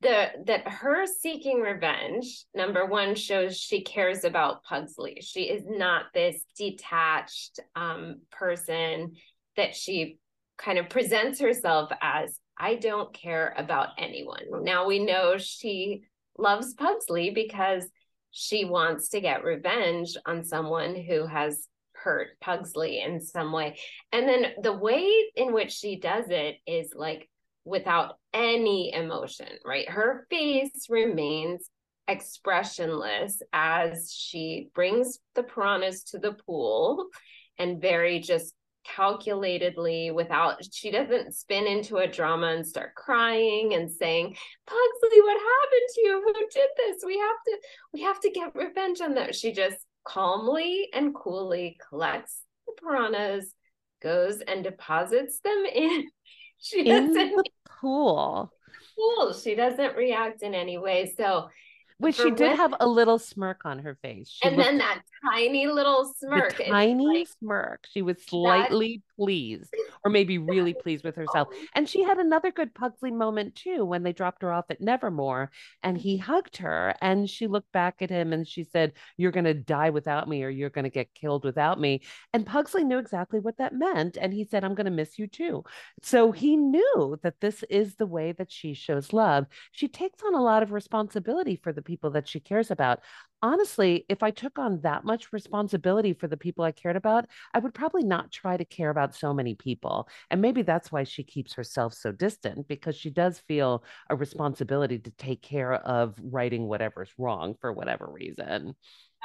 the 0.00 0.28
that 0.46 0.68
her 0.68 1.06
seeking 1.06 1.60
revenge 1.60 2.44
number 2.54 2.86
one 2.86 3.14
shows 3.14 3.56
she 3.56 3.82
cares 3.82 4.24
about 4.24 4.62
pugsley. 4.62 5.18
She 5.20 5.42
is 5.44 5.64
not 5.66 6.06
this 6.14 6.44
detached 6.56 7.60
um, 7.74 8.20
person 8.30 9.14
that 9.56 9.74
she 9.74 10.18
kind 10.56 10.78
of 10.78 10.88
presents 10.88 11.40
herself 11.40 11.88
as 12.02 12.40
i 12.58 12.74
don't 12.74 13.12
care 13.14 13.54
about 13.56 13.90
anyone. 13.98 14.64
Now 14.64 14.86
we 14.86 15.04
know 15.04 15.36
she 15.38 16.02
loves 16.36 16.74
pugsley 16.74 17.30
because 17.30 17.84
she 18.30 18.64
wants 18.64 19.08
to 19.10 19.20
get 19.20 19.44
revenge 19.44 20.16
on 20.26 20.44
someone 20.44 20.94
who 20.94 21.26
has 21.26 21.66
hurt 21.92 22.38
pugsley 22.40 23.00
in 23.00 23.20
some 23.20 23.52
way. 23.52 23.78
And 24.12 24.28
then 24.28 24.46
the 24.62 24.72
way 24.72 25.10
in 25.34 25.52
which 25.52 25.72
she 25.72 25.98
does 25.98 26.26
it 26.28 26.56
is 26.66 26.92
like 26.94 27.28
without 27.68 28.16
any 28.32 28.92
emotion, 28.92 29.48
right? 29.64 29.88
Her 29.88 30.26
face 30.30 30.86
remains 30.88 31.70
expressionless 32.08 33.42
as 33.52 34.12
she 34.12 34.70
brings 34.74 35.18
the 35.34 35.42
piranhas 35.42 36.04
to 36.04 36.18
the 36.18 36.32
pool 36.32 37.08
and 37.58 37.80
very 37.80 38.20
just 38.20 38.54
calculatedly 38.96 40.14
without 40.14 40.64
she 40.72 40.90
doesn't 40.90 41.34
spin 41.34 41.66
into 41.66 41.98
a 41.98 42.06
drama 42.06 42.46
and 42.46 42.66
start 42.66 42.94
crying 42.94 43.74
and 43.74 43.90
saying 43.90 44.34
pugsley 44.66 45.20
what 45.20 45.38
happened 45.38 45.88
to 45.94 46.00
you? 46.00 46.22
Who 46.24 46.32
did 46.32 46.68
this? 46.76 47.02
We 47.04 47.18
have 47.18 47.36
to 47.46 47.58
we 47.92 48.00
have 48.02 48.20
to 48.20 48.30
get 48.30 48.54
revenge 48.54 49.02
on 49.02 49.14
them 49.14 49.32
she 49.32 49.52
just 49.52 49.76
calmly 50.04 50.88
and 50.94 51.14
coolly 51.14 51.76
collects 51.86 52.42
the 52.66 52.72
piranhas 52.80 53.52
goes 54.00 54.40
and 54.40 54.64
deposits 54.64 55.40
them 55.40 55.64
in 55.74 56.08
she 56.58 56.88
in 56.88 57.12
the 57.12 57.44
pool. 57.80 58.52
Cool. 58.96 59.32
She 59.32 59.54
doesn't 59.54 59.96
react 59.96 60.42
in 60.42 60.54
any 60.54 60.78
way. 60.78 61.12
So 61.16 61.48
which 61.98 62.16
she 62.16 62.30
did 62.30 62.56
have 62.56 62.74
a 62.78 62.86
little 62.86 63.18
smirk 63.18 63.64
on 63.64 63.80
her 63.80 63.96
face. 64.02 64.28
She 64.30 64.48
and 64.48 64.58
then 64.58 64.78
that 64.78 65.02
tiny 65.32 65.66
little 65.66 66.12
smirk. 66.16 66.56
The 66.56 66.64
tiny 66.64 67.06
like, 67.06 67.28
smirk. 67.38 67.84
She 67.90 68.02
was 68.02 68.16
slightly 68.28 69.02
that... 69.02 69.22
pleased, 69.22 69.74
or 70.04 70.10
maybe 70.10 70.38
really 70.38 70.74
pleased 70.74 71.04
with 71.04 71.16
herself. 71.16 71.48
And 71.74 71.88
she 71.88 72.02
had 72.02 72.18
another 72.18 72.50
good 72.50 72.74
Pugsley 72.74 73.10
moment 73.10 73.54
too 73.54 73.84
when 73.84 74.02
they 74.02 74.12
dropped 74.12 74.42
her 74.42 74.52
off 74.52 74.64
at 74.70 74.80
Nevermore 74.80 75.50
and 75.82 75.96
he 75.96 76.16
hugged 76.16 76.56
her 76.58 76.94
and 77.00 77.28
she 77.28 77.46
looked 77.46 77.70
back 77.72 78.00
at 78.00 78.10
him 78.10 78.32
and 78.32 78.46
she 78.46 78.64
said, 78.64 78.94
You're 79.16 79.30
going 79.32 79.44
to 79.44 79.54
die 79.54 79.90
without 79.90 80.28
me 80.28 80.42
or 80.42 80.48
you're 80.48 80.70
going 80.70 80.84
to 80.84 80.90
get 80.90 81.14
killed 81.14 81.44
without 81.44 81.78
me. 81.78 82.02
And 82.32 82.46
Pugsley 82.46 82.84
knew 82.84 82.98
exactly 82.98 83.38
what 83.38 83.58
that 83.58 83.74
meant. 83.74 84.16
And 84.20 84.32
he 84.32 84.44
said, 84.44 84.64
I'm 84.64 84.74
going 84.74 84.86
to 84.86 84.90
miss 84.90 85.18
you 85.18 85.26
too. 85.26 85.64
So 86.02 86.32
he 86.32 86.56
knew 86.56 87.18
that 87.22 87.40
this 87.40 87.64
is 87.70 87.96
the 87.96 88.06
way 88.06 88.32
that 88.32 88.50
she 88.50 88.74
shows 88.74 89.12
love. 89.12 89.46
She 89.72 89.88
takes 89.88 90.22
on 90.22 90.34
a 90.34 90.42
lot 90.42 90.62
of 90.62 90.72
responsibility 90.72 91.56
for 91.56 91.72
the 91.72 91.82
people 91.82 92.10
that 92.10 92.28
she 92.28 92.40
cares 92.40 92.70
about. 92.70 93.00
Honestly, 93.40 94.04
if 94.08 94.24
I 94.24 94.32
took 94.32 94.58
on 94.58 94.80
that 94.80 95.04
much 95.04 95.32
responsibility 95.32 96.12
for 96.12 96.26
the 96.26 96.36
people 96.36 96.64
I 96.64 96.72
cared 96.72 96.96
about, 96.96 97.26
I 97.54 97.60
would 97.60 97.72
probably 97.72 98.02
not 98.02 98.32
try 98.32 98.56
to 98.56 98.64
care 98.64 98.90
about 98.90 99.14
so 99.14 99.32
many 99.32 99.54
people. 99.54 100.08
And 100.30 100.42
maybe 100.42 100.62
that's 100.62 100.90
why 100.90 101.04
she 101.04 101.22
keeps 101.22 101.52
herself 101.52 101.94
so 101.94 102.10
distant 102.10 102.66
because 102.66 102.96
she 102.96 103.10
does 103.10 103.38
feel 103.38 103.84
a 104.10 104.16
responsibility 104.16 104.98
to 104.98 105.10
take 105.12 105.40
care 105.40 105.74
of 105.74 106.16
righting 106.20 106.66
whatever's 106.66 107.12
wrong 107.16 107.54
for 107.60 107.72
whatever 107.72 108.10
reason. 108.10 108.74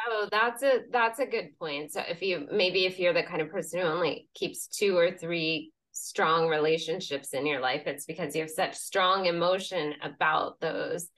Oh, 0.08 0.28
that's 0.30 0.62
a 0.62 0.82
that's 0.92 1.20
a 1.20 1.26
good 1.26 1.58
point. 1.58 1.92
So 1.94 2.04
if 2.08 2.22
you 2.22 2.48
maybe 2.52 2.86
if 2.86 3.00
you're 3.00 3.14
the 3.14 3.24
kind 3.24 3.42
of 3.42 3.50
person 3.50 3.80
who 3.80 3.88
only 3.88 4.28
keeps 4.36 4.68
two 4.68 4.96
or 4.96 5.12
three 5.12 5.72
strong 5.92 6.48
relationships 6.48 7.34
in 7.34 7.48
your 7.48 7.62
life, 7.62 7.84
it's 7.88 8.06
because 8.06 8.36
you 8.36 8.42
have 8.42 8.50
such 8.52 8.76
strong 8.76 9.26
emotion 9.26 9.96
about 10.04 10.60
those 10.60 11.10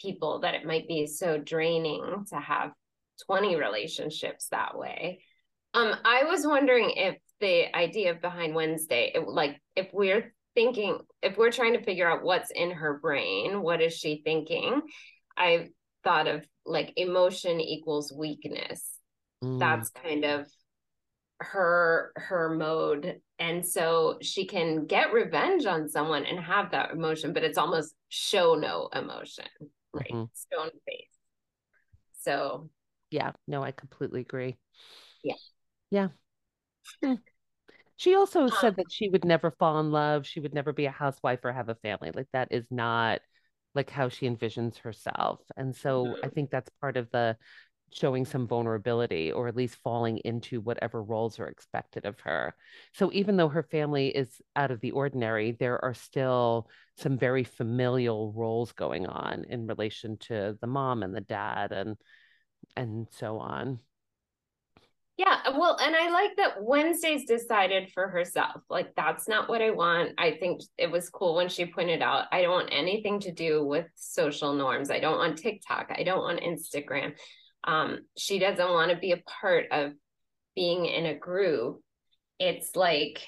people 0.00 0.40
that 0.40 0.54
it 0.54 0.66
might 0.66 0.88
be 0.88 1.06
so 1.06 1.38
draining 1.38 2.24
to 2.30 2.36
have 2.36 2.72
20 3.26 3.56
relationships 3.56 4.48
that 4.50 4.76
way. 4.76 5.20
Um, 5.72 5.94
I 6.04 6.24
was 6.24 6.46
wondering 6.46 6.92
if 6.96 7.16
the 7.40 7.74
idea 7.76 8.14
behind 8.14 8.54
Wednesday, 8.54 9.12
it, 9.14 9.26
like 9.26 9.60
if 9.74 9.88
we're 9.92 10.32
thinking, 10.54 10.98
if 11.22 11.36
we're 11.36 11.50
trying 11.50 11.74
to 11.74 11.82
figure 11.82 12.08
out 12.08 12.22
what's 12.22 12.50
in 12.50 12.70
her 12.70 12.98
brain, 12.98 13.62
what 13.62 13.80
is 13.80 13.94
she 13.94 14.22
thinking? 14.24 14.82
I 15.36 15.68
thought 16.04 16.28
of 16.28 16.46
like 16.64 16.92
emotion 16.96 17.60
equals 17.60 18.12
weakness. 18.16 18.88
Mm. 19.42 19.58
That's 19.58 19.90
kind 19.90 20.24
of 20.24 20.46
her 21.40 22.12
her 22.16 22.54
mode 22.54 23.20
and 23.38 23.66
so 23.66 24.18
she 24.22 24.46
can 24.46 24.86
get 24.86 25.12
revenge 25.12 25.66
on 25.66 25.88
someone 25.88 26.24
and 26.24 26.38
have 26.38 26.70
that 26.70 26.92
emotion 26.92 27.32
but 27.32 27.42
it's 27.42 27.58
almost 27.58 27.94
show 28.08 28.54
no 28.54 28.88
emotion 28.94 29.44
right 29.94 30.10
mm-hmm. 30.12 30.24
stone 30.34 30.70
face. 30.86 31.08
So 32.20 32.70
yeah. 33.10 33.32
No 33.46 33.62
i 33.62 33.70
completely 33.70 34.20
agree. 34.22 34.58
Yeah. 35.22 35.34
Yeah. 35.90 36.08
Hmm. 37.02 37.14
she 37.96 38.14
also 38.14 38.42
um, 38.42 38.52
said 38.60 38.76
that 38.76 38.90
she 38.90 39.08
would 39.08 39.24
never 39.24 39.50
fall 39.52 39.80
in 39.80 39.90
love. 39.90 40.26
She 40.26 40.40
would 40.40 40.52
never 40.52 40.72
be 40.72 40.86
a 40.86 40.90
housewife 40.90 41.40
or 41.44 41.52
have 41.52 41.68
a 41.68 41.76
family. 41.76 42.10
Like 42.12 42.28
that 42.32 42.48
is 42.50 42.66
not 42.70 43.20
like 43.74 43.90
how 43.90 44.08
she 44.08 44.28
envisions 44.28 44.78
herself. 44.78 45.40
And 45.56 45.74
so 45.74 46.04
mm-hmm. 46.04 46.24
i 46.24 46.28
think 46.28 46.50
that's 46.50 46.70
part 46.80 46.96
of 46.96 47.10
the 47.10 47.36
showing 47.94 48.24
some 48.24 48.46
vulnerability 48.48 49.30
or 49.30 49.46
at 49.46 49.54
least 49.54 49.76
falling 49.76 50.18
into 50.18 50.60
whatever 50.60 51.00
roles 51.00 51.38
are 51.38 51.46
expected 51.46 52.04
of 52.04 52.18
her. 52.20 52.52
So 52.92 53.10
even 53.12 53.36
though 53.36 53.48
her 53.48 53.62
family 53.62 54.08
is 54.08 54.42
out 54.56 54.72
of 54.72 54.80
the 54.80 54.90
ordinary, 54.90 55.52
there 55.52 55.82
are 55.82 55.94
still 55.94 56.68
some 56.96 57.16
very 57.16 57.44
familial 57.44 58.32
roles 58.32 58.72
going 58.72 59.06
on 59.06 59.44
in 59.48 59.68
relation 59.68 60.16
to 60.18 60.58
the 60.60 60.66
mom 60.66 61.04
and 61.04 61.14
the 61.14 61.20
dad 61.20 61.70
and 61.70 61.96
and 62.76 63.06
so 63.12 63.38
on. 63.38 63.78
Yeah, 65.16 65.38
uh, 65.44 65.52
well, 65.56 65.76
and 65.80 65.94
I 65.94 66.10
like 66.10 66.36
that 66.38 66.64
Wednesday's 66.64 67.24
decided 67.24 67.92
for 67.92 68.08
herself. 68.08 68.62
Like, 68.68 68.96
that's 68.96 69.28
not 69.28 69.48
what 69.48 69.62
I 69.62 69.70
want. 69.70 70.14
I 70.18 70.32
think 70.32 70.62
it 70.76 70.90
was 70.90 71.08
cool 71.08 71.36
when 71.36 71.48
she 71.48 71.66
pointed 71.66 72.02
out, 72.02 72.24
I 72.32 72.42
don't 72.42 72.50
want 72.50 72.70
anything 72.72 73.20
to 73.20 73.30
do 73.30 73.64
with 73.64 73.86
social 73.94 74.54
norms. 74.54 74.90
I 74.90 74.98
don't 74.98 75.18
want 75.18 75.38
TikTok. 75.38 75.94
I 75.96 76.02
don't 76.02 76.18
want 76.18 76.40
Instagram. 76.40 77.14
Um, 77.64 78.00
she 78.16 78.38
doesn't 78.38 78.72
want 78.72 78.90
to 78.90 78.96
be 78.96 79.12
a 79.12 79.22
part 79.40 79.66
of 79.70 79.92
being 80.54 80.86
in 80.86 81.06
a 81.06 81.14
group. 81.14 81.80
It's 82.38 82.76
like, 82.76 83.26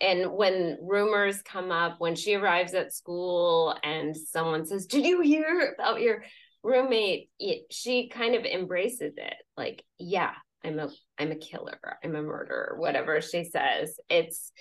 and 0.00 0.32
when 0.32 0.78
rumors 0.82 1.42
come 1.42 1.70
up, 1.70 1.96
when 1.98 2.16
she 2.16 2.34
arrives 2.34 2.74
at 2.74 2.94
school 2.94 3.76
and 3.82 4.16
someone 4.16 4.66
says, 4.66 4.86
Did 4.86 5.04
you 5.04 5.20
hear 5.20 5.74
about 5.74 6.00
your 6.00 6.24
roommate? 6.62 7.28
It, 7.38 7.66
she 7.70 8.08
kind 8.08 8.34
of 8.34 8.44
embraces 8.44 9.14
it. 9.16 9.34
Like, 9.56 9.84
yeah, 9.98 10.32
I'm 10.64 10.78
a 10.78 10.88
I'm 11.18 11.32
a 11.32 11.36
killer, 11.36 11.78
I'm 12.02 12.14
a 12.14 12.22
murderer, 12.22 12.76
whatever 12.78 13.20
she 13.20 13.44
says. 13.44 13.94
It's 14.08 14.52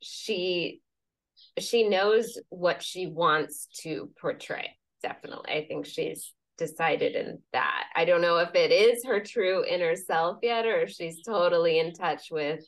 she 0.00 0.80
she 1.58 1.88
knows 1.88 2.38
what 2.48 2.82
she 2.82 3.06
wants 3.06 3.68
to 3.82 4.10
portray. 4.20 4.70
Definitely. 5.02 5.52
I 5.52 5.66
think 5.66 5.86
she's 5.86 6.32
decided 6.66 7.16
in 7.16 7.38
that. 7.52 7.84
I 7.96 8.04
don't 8.04 8.22
know 8.22 8.38
if 8.38 8.54
it 8.54 8.70
is 8.70 9.04
her 9.04 9.20
true 9.20 9.64
inner 9.64 9.96
self 9.96 10.38
yet 10.42 10.66
or 10.66 10.82
if 10.82 10.90
she's 10.90 11.22
totally 11.22 11.78
in 11.78 11.92
touch 11.92 12.30
with 12.30 12.64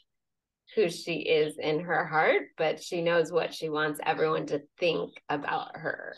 who 0.74 0.88
she 0.90 1.20
is 1.20 1.56
in 1.58 1.80
her 1.80 2.04
heart, 2.04 2.48
but 2.56 2.82
she 2.82 3.02
knows 3.02 3.30
what 3.30 3.54
she 3.54 3.68
wants 3.68 4.00
everyone 4.04 4.46
to 4.46 4.62
think 4.78 5.12
about 5.28 5.76
her 5.76 6.16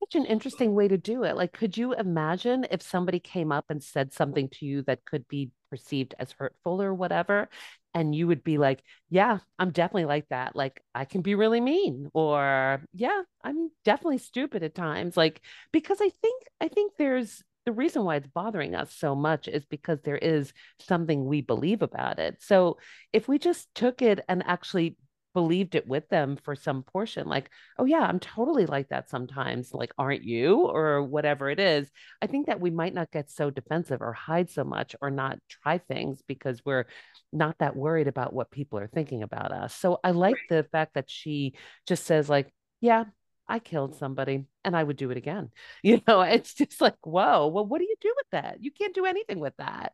such 0.00 0.14
an 0.14 0.26
interesting 0.26 0.74
way 0.74 0.88
to 0.88 0.96
do 0.96 1.24
it. 1.24 1.36
Like, 1.36 1.52
could 1.52 1.76
you 1.76 1.92
imagine 1.92 2.66
if 2.70 2.82
somebody 2.82 3.20
came 3.20 3.52
up 3.52 3.66
and 3.68 3.82
said 3.82 4.12
something 4.12 4.48
to 4.50 4.64
you 4.66 4.82
that 4.82 5.04
could 5.04 5.26
be 5.28 5.50
perceived 5.70 6.14
as 6.18 6.32
hurtful 6.32 6.80
or 6.80 6.94
whatever? 6.94 7.48
And 7.94 8.14
you 8.14 8.26
would 8.26 8.44
be 8.44 8.58
like, 8.58 8.82
yeah, 9.08 9.38
I'm 9.58 9.70
definitely 9.70 10.04
like 10.04 10.28
that. 10.28 10.54
Like, 10.54 10.82
I 10.94 11.04
can 11.04 11.22
be 11.22 11.34
really 11.34 11.60
mean, 11.60 12.10
or 12.12 12.82
yeah, 12.92 13.22
I'm 13.42 13.70
definitely 13.84 14.18
stupid 14.18 14.62
at 14.62 14.74
times. 14.74 15.16
Like, 15.16 15.40
because 15.72 15.98
I 16.00 16.10
think, 16.22 16.42
I 16.60 16.68
think 16.68 16.92
there's, 16.98 17.42
the 17.66 17.72
reason 17.72 18.04
why 18.04 18.16
it's 18.16 18.28
bothering 18.28 18.74
us 18.74 18.94
so 18.94 19.14
much 19.14 19.48
is 19.48 19.64
because 19.66 20.00
there 20.02 20.16
is 20.16 20.52
something 20.78 21.24
we 21.24 21.40
believe 21.42 21.82
about 21.82 22.18
it. 22.18 22.36
So 22.40 22.78
if 23.12 23.28
we 23.28 23.38
just 23.38 23.74
took 23.74 24.00
it 24.00 24.20
and 24.28 24.42
actually 24.46 24.96
believed 25.34 25.74
it 25.74 25.86
with 25.86 26.08
them 26.08 26.36
for 26.36 26.56
some 26.56 26.82
portion 26.82 27.28
like 27.28 27.50
oh 27.78 27.84
yeah 27.84 28.00
i'm 28.00 28.18
totally 28.18 28.66
like 28.66 28.88
that 28.88 29.10
sometimes 29.10 29.74
like 29.74 29.92
aren't 29.98 30.24
you 30.24 30.62
or 30.62 31.02
whatever 31.02 31.50
it 31.50 31.60
is 31.60 31.90
i 32.22 32.26
think 32.26 32.46
that 32.46 32.60
we 32.60 32.70
might 32.70 32.94
not 32.94 33.10
get 33.10 33.30
so 33.30 33.50
defensive 33.50 34.00
or 34.00 34.12
hide 34.12 34.50
so 34.50 34.64
much 34.64 34.96
or 35.00 35.10
not 35.10 35.38
try 35.48 35.78
things 35.78 36.22
because 36.26 36.64
we're 36.64 36.86
not 37.32 37.56
that 37.58 37.76
worried 37.76 38.08
about 38.08 38.32
what 38.32 38.50
people 38.50 38.78
are 38.78 38.88
thinking 38.88 39.22
about 39.22 39.52
us 39.52 39.74
so 39.74 40.00
i 40.02 40.10
like 40.10 40.38
the 40.48 40.64
fact 40.72 40.94
that 40.94 41.10
she 41.10 41.54
just 41.86 42.04
says 42.04 42.28
like 42.28 42.52
yeah 42.80 43.04
I 43.50 43.60
killed 43.60 43.96
somebody 43.96 44.44
and 44.62 44.76
I 44.76 44.82
would 44.82 44.98
do 44.98 45.10
it 45.10 45.16
again. 45.16 45.50
You 45.82 46.02
know, 46.06 46.20
it's 46.20 46.52
just 46.52 46.80
like, 46.82 46.96
whoa, 47.02 47.46
well, 47.46 47.64
what 47.64 47.78
do 47.78 47.84
you 47.84 47.94
do 48.00 48.12
with 48.14 48.26
that? 48.32 48.58
You 48.60 48.70
can't 48.70 48.94
do 48.94 49.06
anything 49.06 49.40
with 49.40 49.56
that. 49.56 49.92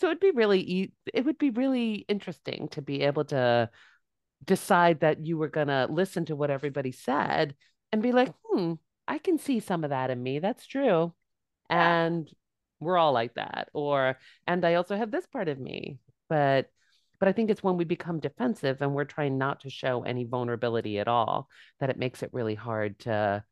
So 0.00 0.06
it'd 0.06 0.20
be 0.20 0.30
really, 0.30 0.92
it 1.12 1.24
would 1.24 1.38
be 1.38 1.50
really 1.50 2.04
interesting 2.08 2.68
to 2.68 2.82
be 2.82 3.02
able 3.02 3.24
to 3.26 3.68
decide 4.44 5.00
that 5.00 5.24
you 5.24 5.36
were 5.38 5.48
going 5.48 5.68
to 5.68 5.86
listen 5.90 6.24
to 6.26 6.36
what 6.36 6.50
everybody 6.50 6.92
said 6.92 7.54
and 7.92 8.02
be 8.02 8.12
like, 8.12 8.32
hmm, 8.44 8.74
I 9.06 9.18
can 9.18 9.38
see 9.38 9.60
some 9.60 9.84
of 9.84 9.90
that 9.90 10.10
in 10.10 10.22
me. 10.22 10.38
That's 10.38 10.66
true. 10.66 11.14
And 11.70 12.28
we're 12.80 12.98
all 12.98 13.12
like 13.12 13.34
that. 13.34 13.68
Or, 13.72 14.18
and 14.46 14.64
I 14.64 14.74
also 14.74 14.96
have 14.96 15.10
this 15.10 15.26
part 15.26 15.48
of 15.48 15.58
me. 15.58 15.98
But, 16.28 16.70
but 17.20 17.28
I 17.28 17.32
think 17.32 17.50
it's 17.50 17.62
when 17.62 17.76
we 17.76 17.84
become 17.84 18.20
defensive 18.20 18.82
and 18.82 18.94
we're 18.94 19.04
trying 19.04 19.38
not 19.38 19.60
to 19.60 19.70
show 19.70 20.02
any 20.02 20.24
vulnerability 20.24 20.98
at 20.98 21.08
all 21.08 21.48
that 21.80 21.90
it 21.90 21.98
makes 21.98 22.22
it 22.22 22.30
really 22.32 22.54
hard 22.54 22.98
to, 23.00 23.44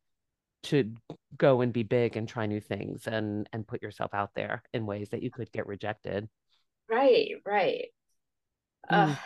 to 0.65 0.93
go 1.37 1.61
and 1.61 1.73
be 1.73 1.83
big 1.83 2.17
and 2.17 2.29
try 2.29 2.47
new 2.47 2.61
things 2.61 3.07
and 3.07 3.49
and 3.53 3.67
put 3.67 3.83
yourself 3.83 4.13
out 4.15 4.31
there 4.35 4.63
in 4.73 4.87
ways 4.87 5.09
that 5.11 5.23
you 5.23 5.31
could 5.31 5.51
get 5.51 5.67
rejected 5.67 6.29
right 6.89 7.31
right 7.45 7.87
mm. 8.91 9.17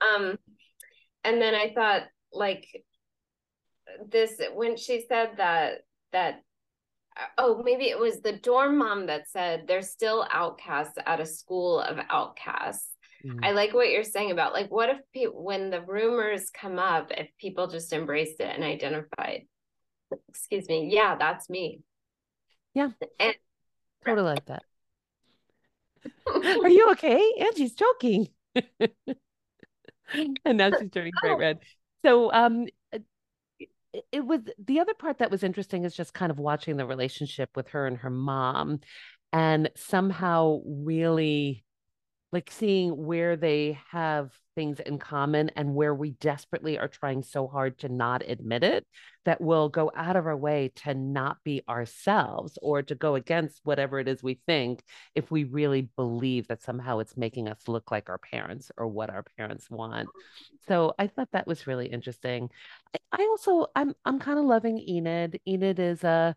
uh, 0.00 0.04
um 0.04 0.38
and 1.24 1.40
then 1.40 1.54
I 1.54 1.72
thought 1.74 2.02
like 2.32 2.66
this 4.08 4.40
when 4.54 4.76
she 4.76 5.04
said 5.08 5.30
that 5.36 5.80
that 6.12 6.42
oh 7.38 7.62
maybe 7.64 7.84
it 7.84 7.98
was 7.98 8.20
the 8.20 8.32
dorm 8.32 8.78
mom 8.78 9.06
that 9.06 9.28
said 9.28 9.64
they're 9.66 9.82
still 9.82 10.26
outcasts 10.30 10.98
at 11.04 11.20
a 11.20 11.26
school 11.26 11.80
of 11.80 11.98
outcasts. 12.10 12.88
Mm. 13.24 13.38
i 13.44 13.52
like 13.52 13.72
what 13.72 13.90
you're 13.90 14.02
saying 14.02 14.32
about 14.32 14.52
like 14.52 14.68
what 14.70 14.88
if 14.88 14.98
pe- 15.14 15.26
when 15.26 15.70
the 15.70 15.80
rumors 15.82 16.50
come 16.50 16.80
up 16.80 17.12
if 17.12 17.28
people 17.38 17.68
just 17.68 17.92
embraced 17.92 18.40
it 18.40 18.52
and 18.54 18.64
identified? 18.64 19.42
Excuse 20.28 20.68
me. 20.68 20.90
Yeah 20.92 21.16
that's 21.16 21.48
me. 21.48 21.82
Yeah. 22.74 22.90
And 23.20 23.34
totally 24.04 24.26
like 24.26 24.46
that. 24.46 24.64
Are 26.26 26.68
you 26.68 26.90
okay? 26.92 27.22
Angie's 27.38 27.74
choking 27.74 28.28
and 30.44 30.58
now 30.58 30.70
she's 30.78 30.90
turning 30.90 31.12
bright 31.20 31.38
red. 31.38 31.58
So 32.04 32.32
um 32.32 32.66
it 34.10 34.24
was 34.24 34.40
the 34.64 34.80
other 34.80 34.94
part 34.94 35.18
that 35.18 35.30
was 35.30 35.42
interesting 35.42 35.84
is 35.84 35.94
just 35.94 36.14
kind 36.14 36.30
of 36.30 36.38
watching 36.38 36.76
the 36.76 36.86
relationship 36.86 37.50
with 37.54 37.68
her 37.68 37.86
and 37.86 37.98
her 37.98 38.10
mom 38.10 38.80
and 39.32 39.70
somehow 39.76 40.60
really 40.64 41.64
like 42.32 42.50
seeing 42.50 43.04
where 43.04 43.36
they 43.36 43.78
have 43.90 44.32
things 44.54 44.80
in 44.80 44.98
common 44.98 45.50
and 45.50 45.74
where 45.74 45.94
we 45.94 46.10
desperately 46.12 46.78
are 46.78 46.88
trying 46.88 47.22
so 47.22 47.46
hard 47.46 47.78
to 47.78 47.88
not 47.88 48.22
admit 48.26 48.62
it 48.62 48.86
that 49.24 49.40
we'll 49.40 49.68
go 49.68 49.90
out 49.94 50.16
of 50.16 50.26
our 50.26 50.36
way 50.36 50.70
to 50.74 50.94
not 50.94 51.38
be 51.44 51.62
ourselves 51.68 52.58
or 52.60 52.82
to 52.82 52.94
go 52.94 53.14
against 53.14 53.60
whatever 53.64 53.98
it 53.98 54.08
is 54.08 54.22
we 54.22 54.40
think 54.46 54.82
if 55.14 55.30
we 55.30 55.44
really 55.44 55.88
believe 55.96 56.48
that 56.48 56.62
somehow 56.62 56.98
it's 56.98 57.16
making 57.16 57.48
us 57.48 57.68
look 57.68 57.90
like 57.90 58.08
our 58.08 58.18
parents 58.18 58.70
or 58.76 58.86
what 58.86 59.10
our 59.10 59.24
parents 59.36 59.70
want. 59.70 60.08
So 60.68 60.94
I 60.98 61.06
thought 61.06 61.28
that 61.32 61.46
was 61.46 61.66
really 61.66 61.86
interesting. 61.86 62.50
I 63.12 63.22
also 63.30 63.66
I'm 63.74 63.94
I'm 64.04 64.18
kind 64.18 64.38
of 64.38 64.44
loving 64.44 64.78
Enid. 64.78 65.40
Enid 65.46 65.78
is 65.78 66.04
a 66.04 66.34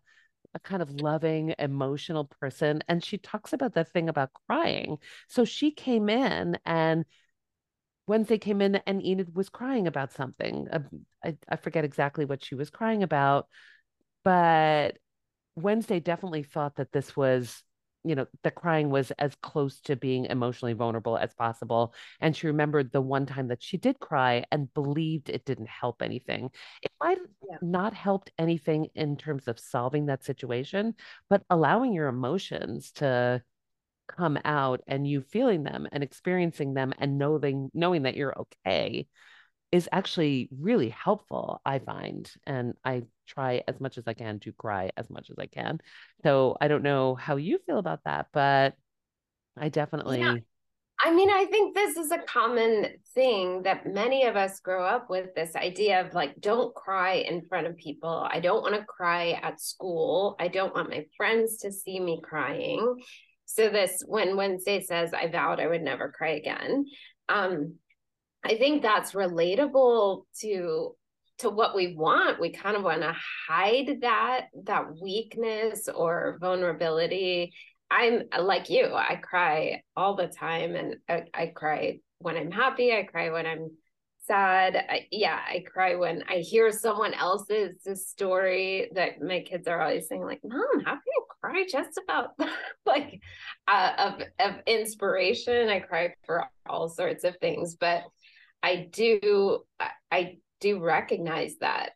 a 0.56 0.58
kind 0.58 0.82
of 0.82 0.90
loving, 1.02 1.54
emotional 1.58 2.24
person. 2.24 2.82
And 2.88 3.04
she 3.04 3.18
talks 3.18 3.52
about 3.52 3.74
the 3.74 3.84
thing 3.84 4.08
about 4.08 4.30
crying. 4.48 4.96
So 5.28 5.44
she 5.44 5.70
came 5.70 6.08
in 6.08 6.58
and 6.64 7.04
Wednesday 8.06 8.38
came 8.38 8.62
in 8.62 8.76
and 8.86 9.04
Enid 9.04 9.36
was 9.36 9.50
crying 9.50 9.86
about 9.86 10.12
something. 10.12 10.66
Uh, 10.72 10.78
I, 11.22 11.36
I 11.48 11.56
forget 11.56 11.84
exactly 11.84 12.24
what 12.24 12.42
she 12.42 12.54
was 12.54 12.70
crying 12.70 13.02
about, 13.02 13.48
but 14.24 14.96
Wednesday 15.56 16.00
definitely 16.00 16.42
thought 16.42 16.76
that 16.76 16.92
this 16.92 17.14
was 17.14 17.62
you 18.08 18.14
know, 18.14 18.26
the 18.42 18.50
crying 18.50 18.90
was 18.90 19.10
as 19.12 19.34
close 19.36 19.80
to 19.82 19.96
being 19.96 20.26
emotionally 20.26 20.72
vulnerable 20.72 21.16
as 21.16 21.34
possible. 21.34 21.94
And 22.20 22.36
she 22.36 22.46
remembered 22.46 22.92
the 22.92 23.00
one 23.00 23.26
time 23.26 23.48
that 23.48 23.62
she 23.62 23.76
did 23.76 23.98
cry 23.98 24.44
and 24.50 24.72
believed 24.72 25.28
it 25.28 25.44
didn't 25.44 25.68
help 25.68 26.02
anything. 26.02 26.50
It 26.82 26.92
might 27.02 27.18
yeah. 27.48 27.58
not 27.62 27.94
helped 27.94 28.30
anything 28.38 28.88
in 28.94 29.16
terms 29.16 29.48
of 29.48 29.58
solving 29.58 30.06
that 30.06 30.24
situation, 30.24 30.94
but 31.28 31.42
allowing 31.50 31.92
your 31.92 32.08
emotions 32.08 32.92
to 32.92 33.42
come 34.08 34.38
out 34.44 34.80
and 34.86 35.06
you 35.06 35.20
feeling 35.20 35.64
them 35.64 35.88
and 35.90 36.02
experiencing 36.02 36.74
them 36.74 36.92
and 36.98 37.18
knowing 37.18 37.70
knowing 37.74 38.02
that 38.02 38.16
you're 38.16 38.38
okay 38.38 39.08
is 39.72 39.88
actually 39.90 40.48
really 40.56 40.90
helpful, 40.90 41.60
I 41.64 41.80
find. 41.80 42.30
And 42.46 42.74
I 42.84 43.02
try 43.26 43.62
as 43.68 43.80
much 43.80 43.98
as 43.98 44.04
I 44.06 44.14
can 44.14 44.40
to 44.40 44.52
cry 44.52 44.90
as 44.96 45.10
much 45.10 45.30
as 45.30 45.36
I 45.38 45.46
can. 45.46 45.80
So 46.22 46.56
I 46.60 46.68
don't 46.68 46.82
know 46.82 47.14
how 47.14 47.36
you 47.36 47.58
feel 47.66 47.78
about 47.78 48.04
that, 48.04 48.28
but 48.32 48.74
I 49.56 49.68
definitely. 49.68 50.20
Yeah. 50.20 50.36
I 50.98 51.12
mean, 51.12 51.28
I 51.30 51.44
think 51.44 51.74
this 51.74 51.96
is 51.96 52.10
a 52.10 52.18
common 52.18 52.86
thing 53.14 53.62
that 53.64 53.86
many 53.86 54.24
of 54.24 54.34
us 54.34 54.60
grow 54.60 54.84
up 54.84 55.10
with 55.10 55.34
this 55.34 55.54
idea 55.54 56.00
of 56.00 56.14
like, 56.14 56.40
don't 56.40 56.74
cry 56.74 57.14
in 57.16 57.42
front 57.42 57.66
of 57.66 57.76
people. 57.76 58.26
I 58.30 58.40
don't 58.40 58.62
want 58.62 58.76
to 58.76 58.84
cry 58.84 59.32
at 59.42 59.60
school. 59.60 60.36
I 60.40 60.48
don't 60.48 60.74
want 60.74 60.88
my 60.88 61.04
friends 61.16 61.58
to 61.58 61.70
see 61.70 62.00
me 62.00 62.22
crying. 62.24 62.96
So, 63.44 63.68
this, 63.68 64.02
when 64.06 64.36
Wednesday 64.36 64.82
says, 64.82 65.12
I 65.12 65.28
vowed 65.28 65.60
I 65.60 65.66
would 65.66 65.82
never 65.82 66.10
cry 66.10 66.30
again, 66.30 66.86
um, 67.28 67.74
I 68.44 68.56
think 68.56 68.82
that's 68.82 69.12
relatable 69.12 70.22
to 70.40 70.96
to 71.38 71.50
what 71.50 71.74
we 71.74 71.94
want. 71.94 72.40
We 72.40 72.50
kind 72.50 72.76
of 72.76 72.82
want 72.82 73.02
to 73.02 73.14
hide 73.48 73.98
that 74.00 74.46
that 74.64 75.00
weakness 75.00 75.88
or 75.88 76.38
vulnerability 76.40 77.52
I'm 77.90 78.22
like 78.40 78.68
you. 78.68 78.92
I 78.94 79.16
cry 79.16 79.82
all 79.96 80.16
the 80.16 80.26
time, 80.26 80.74
and 80.74 80.96
I, 81.08 81.24
I 81.32 81.46
cry 81.46 82.00
when 82.18 82.36
I'm 82.36 82.50
happy. 82.50 82.92
I 82.92 83.04
cry 83.04 83.30
when 83.30 83.46
I'm 83.46 83.70
sad. 84.26 84.76
I, 84.76 85.06
yeah, 85.12 85.38
I 85.48 85.64
cry 85.72 85.94
when 85.94 86.24
I 86.28 86.38
hear 86.38 86.72
someone 86.72 87.14
else's 87.14 88.08
story 88.08 88.90
that 88.94 89.20
my 89.22 89.40
kids 89.40 89.68
are 89.68 89.80
always 89.80 90.08
saying, 90.08 90.24
like, 90.24 90.40
"Mom, 90.44 90.80
how 90.84 90.92
can 90.92 91.02
you 91.06 91.24
cry 91.40 91.64
just 91.70 91.98
about 92.02 92.30
like 92.86 93.20
uh, 93.68 93.92
of 93.98 94.22
of 94.40 94.60
inspiration?" 94.66 95.68
I 95.68 95.80
cry 95.80 96.14
for 96.24 96.44
all 96.68 96.88
sorts 96.88 97.22
of 97.22 97.36
things, 97.36 97.76
but 97.76 98.02
I 98.64 98.88
do 98.90 99.60
I 100.10 100.38
do 100.60 100.80
recognize 100.80 101.56
that 101.60 101.90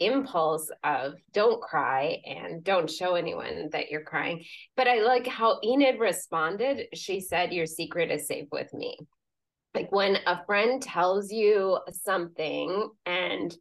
impulse 0.00 0.70
of 0.82 1.14
don't 1.32 1.62
cry 1.62 2.18
and 2.26 2.64
don't 2.64 2.90
show 2.90 3.14
anyone 3.14 3.68
that 3.72 3.90
you're 3.90 4.02
crying. 4.02 4.44
But 4.76 4.88
I 4.88 5.02
like 5.02 5.26
how 5.26 5.60
Enid 5.64 6.00
responded. 6.00 6.86
She 6.94 7.20
said, 7.20 7.52
Your 7.52 7.66
secret 7.66 8.10
is 8.10 8.26
safe 8.26 8.48
with 8.50 8.72
me. 8.74 8.96
Like 9.74 9.90
when 9.92 10.18
a 10.26 10.44
friend 10.44 10.82
tells 10.82 11.30
you 11.30 11.78
something 11.90 12.90
and 13.06 13.54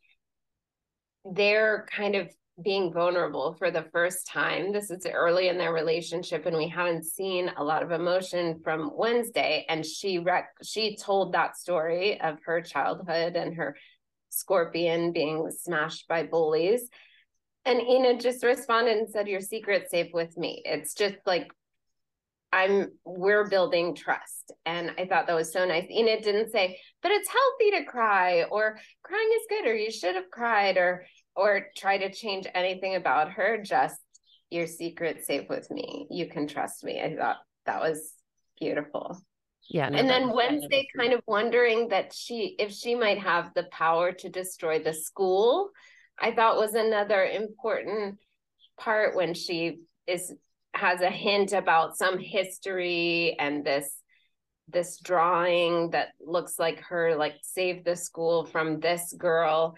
they're 1.24 1.86
kind 1.96 2.16
of 2.16 2.30
being 2.62 2.92
vulnerable 2.92 3.54
for 3.54 3.72
the 3.72 3.86
first 3.92 4.28
time. 4.28 4.72
This 4.72 4.92
is 4.92 5.06
early 5.06 5.48
in 5.48 5.58
their 5.58 5.74
relationship, 5.74 6.46
and 6.46 6.56
we 6.56 6.68
haven't 6.68 7.06
seen 7.06 7.50
a 7.58 7.64
lot 7.64 7.84
of 7.84 7.92
emotion 7.92 8.60
from 8.64 8.92
Wednesday. 8.94 9.66
And 9.70 9.86
she 9.86 10.20
rec- 10.20 10.54
she 10.64 10.96
told 10.96 11.34
that 11.34 11.58
story 11.58 12.20
of 12.22 12.38
her 12.46 12.62
childhood 12.62 13.36
and 13.36 13.56
her 13.56 13.76
scorpion 14.32 15.12
being 15.12 15.50
smashed 15.52 16.08
by 16.08 16.24
bullies. 16.24 16.88
And 17.66 17.80
Enid 17.80 18.20
just 18.22 18.44
responded 18.44 18.98
and 18.98 19.10
said, 19.10 19.28
Your 19.28 19.42
secret's 19.42 19.92
safe 19.92 20.12
with 20.14 20.36
me. 20.38 20.64
It's 20.66 20.94
just 20.96 21.18
like 21.26 21.52
I'm 22.52 22.90
we're 23.06 23.48
building 23.48 23.96
trust. 23.96 24.52
And 24.66 24.92
I 24.98 25.06
thought 25.06 25.28
that 25.28 25.36
was 25.36 25.54
so 25.54 25.66
nice. 25.66 25.90
Enid 25.90 26.24
didn't 26.24 26.52
say, 26.52 26.80
but 27.02 27.12
it's 27.12 27.30
healthy 27.30 27.78
to 27.78 27.90
cry, 27.90 28.44
or 28.44 28.78
crying 29.04 29.30
is 29.36 29.48
good, 29.50 29.70
or 29.70 29.76
you 29.76 29.92
should 29.92 30.16
have 30.16 30.30
cried, 30.32 30.78
or 30.78 31.06
or 31.36 31.68
try 31.78 31.98
to 31.98 32.12
change 32.12 32.48
anything 32.54 32.96
about 32.96 33.32
her. 33.34 33.62
Just 33.64 34.00
your 34.50 34.68
secret 34.68 35.24
safe 35.26 35.48
with 35.50 35.70
me. 35.72 36.08
You 36.10 36.28
can 36.28 36.48
trust 36.48 36.84
me. 36.84 37.02
I 37.02 37.16
thought 37.16 37.38
that 37.66 37.80
was 37.80 38.14
beautiful. 38.60 39.18
Yeah. 39.72 39.88
No, 39.88 39.98
and 39.98 40.10
then 40.10 40.34
Wednesday 40.34 40.86
kind 40.98 41.14
of 41.14 41.22
wondering 41.28 41.88
that 41.90 42.14
she, 42.14 42.56
if 42.60 42.74
she 42.74 42.94
might 42.94 43.20
have 43.20 43.54
the 43.56 43.64
power 43.72 44.12
to 44.12 44.30
destroy 44.30 44.84
the 44.84 44.94
school, 44.94 45.70
I 46.20 46.34
thought 46.34 46.58
was 46.58 46.74
another 46.74 47.24
important 47.24 48.18
part 48.78 49.16
when 49.16 49.34
she 49.34 49.80
is 50.08 50.34
has 50.74 51.02
a 51.02 51.10
hint 51.10 51.54
about 51.54 51.98
some 51.98 52.18
history 52.18 53.36
and 53.40 53.64
this 53.64 54.02
this 54.68 55.00
drawing 55.00 55.90
that 55.92 56.10
looks 56.20 56.58
like 56.58 56.80
her 56.82 57.16
like 57.16 57.36
save 57.42 57.84
the 57.84 57.96
school 57.96 58.46
from 58.46 58.80
this 58.80 59.14
girl 59.18 59.76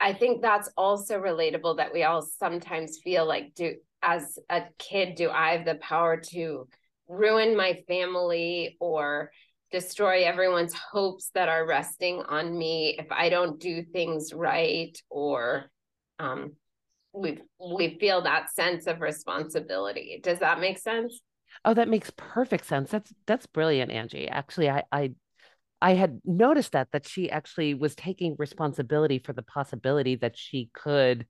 i 0.00 0.12
think 0.12 0.42
that's 0.42 0.68
also 0.76 1.20
relatable 1.20 1.76
that 1.76 1.92
we 1.92 2.02
all 2.02 2.22
sometimes 2.22 2.98
feel 3.04 3.24
like 3.24 3.54
do 3.54 3.74
as 4.02 4.36
a 4.50 4.62
kid 4.78 5.14
do 5.14 5.30
i 5.30 5.52
have 5.52 5.64
the 5.64 5.76
power 5.76 6.16
to 6.16 6.66
ruin 7.08 7.56
my 7.56 7.82
family 7.88 8.76
or 8.80 9.30
destroy 9.70 10.24
everyone's 10.24 10.74
hopes 10.74 11.30
that 11.34 11.48
are 11.48 11.66
resting 11.66 12.22
on 12.28 12.56
me 12.56 12.96
if 12.98 13.06
I 13.10 13.28
don't 13.28 13.60
do 13.60 13.82
things 13.82 14.32
right 14.32 14.96
or 15.10 15.66
um, 16.18 16.52
we 17.12 17.38
we 17.58 17.98
feel 17.98 18.22
that 18.22 18.50
sense 18.54 18.86
of 18.86 19.00
responsibility. 19.00 20.20
Does 20.22 20.38
that 20.40 20.60
make 20.60 20.78
sense? 20.78 21.20
Oh, 21.64 21.74
that 21.74 21.88
makes 21.88 22.12
perfect 22.16 22.66
sense. 22.66 22.90
That's 22.90 23.12
that's 23.26 23.46
brilliant, 23.46 23.90
Angie. 23.90 24.28
Actually, 24.28 24.70
I 24.70 24.84
I 24.92 25.12
I 25.80 25.94
had 25.94 26.20
noticed 26.24 26.72
that 26.72 26.88
that 26.92 27.06
she 27.06 27.30
actually 27.30 27.74
was 27.74 27.94
taking 27.94 28.36
responsibility 28.38 29.18
for 29.18 29.32
the 29.32 29.42
possibility 29.42 30.16
that 30.16 30.36
she 30.36 30.70
could 30.72 31.26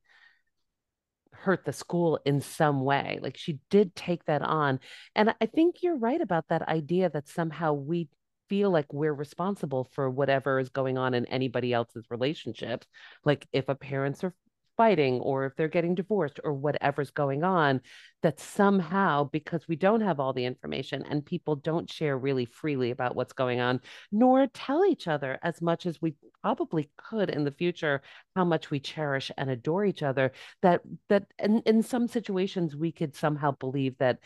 hurt 1.47 1.65
the 1.65 1.73
school 1.73 2.19
in 2.25 2.41
some 2.41 2.81
way. 2.81 3.21
Like 3.23 3.37
she 3.37 3.61
did 3.71 3.95
take 3.95 4.25
that 4.25 4.43
on. 4.43 4.81
And 5.15 5.33
I 5.41 5.47
think 5.47 5.77
you're 5.81 5.97
right 5.97 6.21
about 6.21 6.49
that 6.49 6.67
idea 6.67 7.09
that 7.11 7.29
somehow 7.29 7.73
we 7.73 8.09
feel 8.49 8.71
like 8.71 8.93
we're 8.93 9.15
responsible 9.15 9.89
for 9.93 10.11
whatever 10.11 10.59
is 10.59 10.71
going 10.71 10.99
on 10.99 11.15
in 11.15 11.25
anybody 11.27 11.73
else's 11.73 12.05
relationships. 12.11 12.89
Like 13.25 13.47
if 13.53 13.69
a 13.69 13.77
parents 13.77 14.25
are 14.25 14.35
fighting 14.77 15.21
or 15.21 15.47
if 15.47 15.57
they're 15.57 15.69
getting 15.69 15.95
divorced 15.95 16.41
or 16.45 16.53
whatever's 16.53 17.11
going 17.11 17.45
on, 17.45 17.81
that 18.23 18.41
somehow, 18.41 19.25
because 19.25 19.67
we 19.69 19.77
don't 19.77 20.01
have 20.01 20.21
all 20.21 20.33
the 20.33 20.45
information 20.45 21.03
and 21.09 21.25
people 21.25 21.57
don't 21.57 21.91
share 21.91 22.19
really 22.19 22.45
freely 22.45 22.91
about 22.91 23.17
what's 23.17 23.33
going 23.33 23.61
on, 23.61 23.81
nor 24.13 24.47
tell 24.49 24.85
each 24.85 25.09
other 25.09 25.39
as 25.43 25.61
much 25.63 25.87
as 25.87 26.01
we 26.01 26.15
probably 26.43 26.91
could 26.97 27.31
in 27.31 27.45
the 27.45 27.51
future, 27.51 28.03
how 28.35 28.45
much 28.45 28.71
we 28.71 28.81
cherish 28.81 29.31
and 29.37 29.51
adore 29.51 29.85
each 29.85 30.03
other, 30.03 30.33
that 30.63 30.83
that 31.09 31.25
in, 31.39 31.61
in 31.67 31.83
some 31.83 32.07
situations 32.09 32.77
we 32.77 32.93
could 32.93 33.15
somehow 33.15 33.53
believe 33.53 33.97
that 33.99 34.19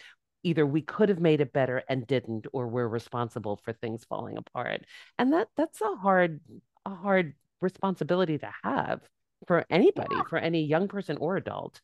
either 0.43 0.65
we 0.65 0.83
could 0.83 1.09
have 1.09 1.21
made 1.21 1.41
it 1.41 1.53
better 1.53 1.83
and 1.89 2.07
didn't 2.07 2.47
or 2.53 2.67
we're 2.67 2.89
responsible 2.89 3.57
for 3.63 3.73
things 3.73 4.05
falling 4.05 4.37
apart. 4.39 4.85
And 5.19 5.33
that 5.33 5.49
that's 5.57 5.81
a 5.81 5.97
hard 5.97 6.41
a 6.87 6.95
hard 6.95 7.35
responsibility 7.61 8.39
to 8.39 8.51
have 8.63 9.01
for 9.47 9.65
anybody, 9.71 10.17
yeah. 10.17 10.23
for 10.29 10.39
any 10.39 10.63
young 10.63 10.89
person 10.89 11.17
or 11.19 11.37
adult. 11.37 11.81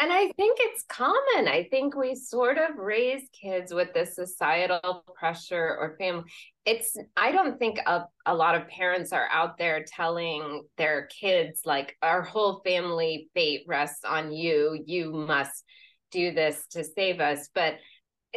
And 0.00 0.12
I 0.12 0.30
think 0.36 0.58
it's 0.60 0.84
common. 0.88 1.48
I 1.48 1.66
think 1.72 1.96
we 1.96 2.14
sort 2.14 2.56
of 2.56 2.76
raise 2.76 3.22
kids 3.32 3.74
with 3.74 3.92
this 3.94 4.14
societal 4.14 5.02
pressure 5.16 5.76
or 5.76 5.96
family. 5.98 6.22
It's, 6.64 6.96
I 7.16 7.32
don't 7.32 7.58
think 7.58 7.80
a, 7.84 8.04
a 8.24 8.32
lot 8.32 8.54
of 8.54 8.68
parents 8.68 9.12
are 9.12 9.28
out 9.32 9.58
there 9.58 9.84
telling 9.84 10.62
their 10.76 11.06
kids, 11.06 11.62
like, 11.64 11.96
our 12.00 12.22
whole 12.22 12.60
family 12.64 13.28
fate 13.34 13.64
rests 13.66 14.04
on 14.04 14.30
you. 14.30 14.80
You 14.86 15.10
must 15.12 15.64
do 16.12 16.32
this 16.32 16.64
to 16.70 16.84
save 16.84 17.18
us. 17.18 17.48
But 17.52 17.78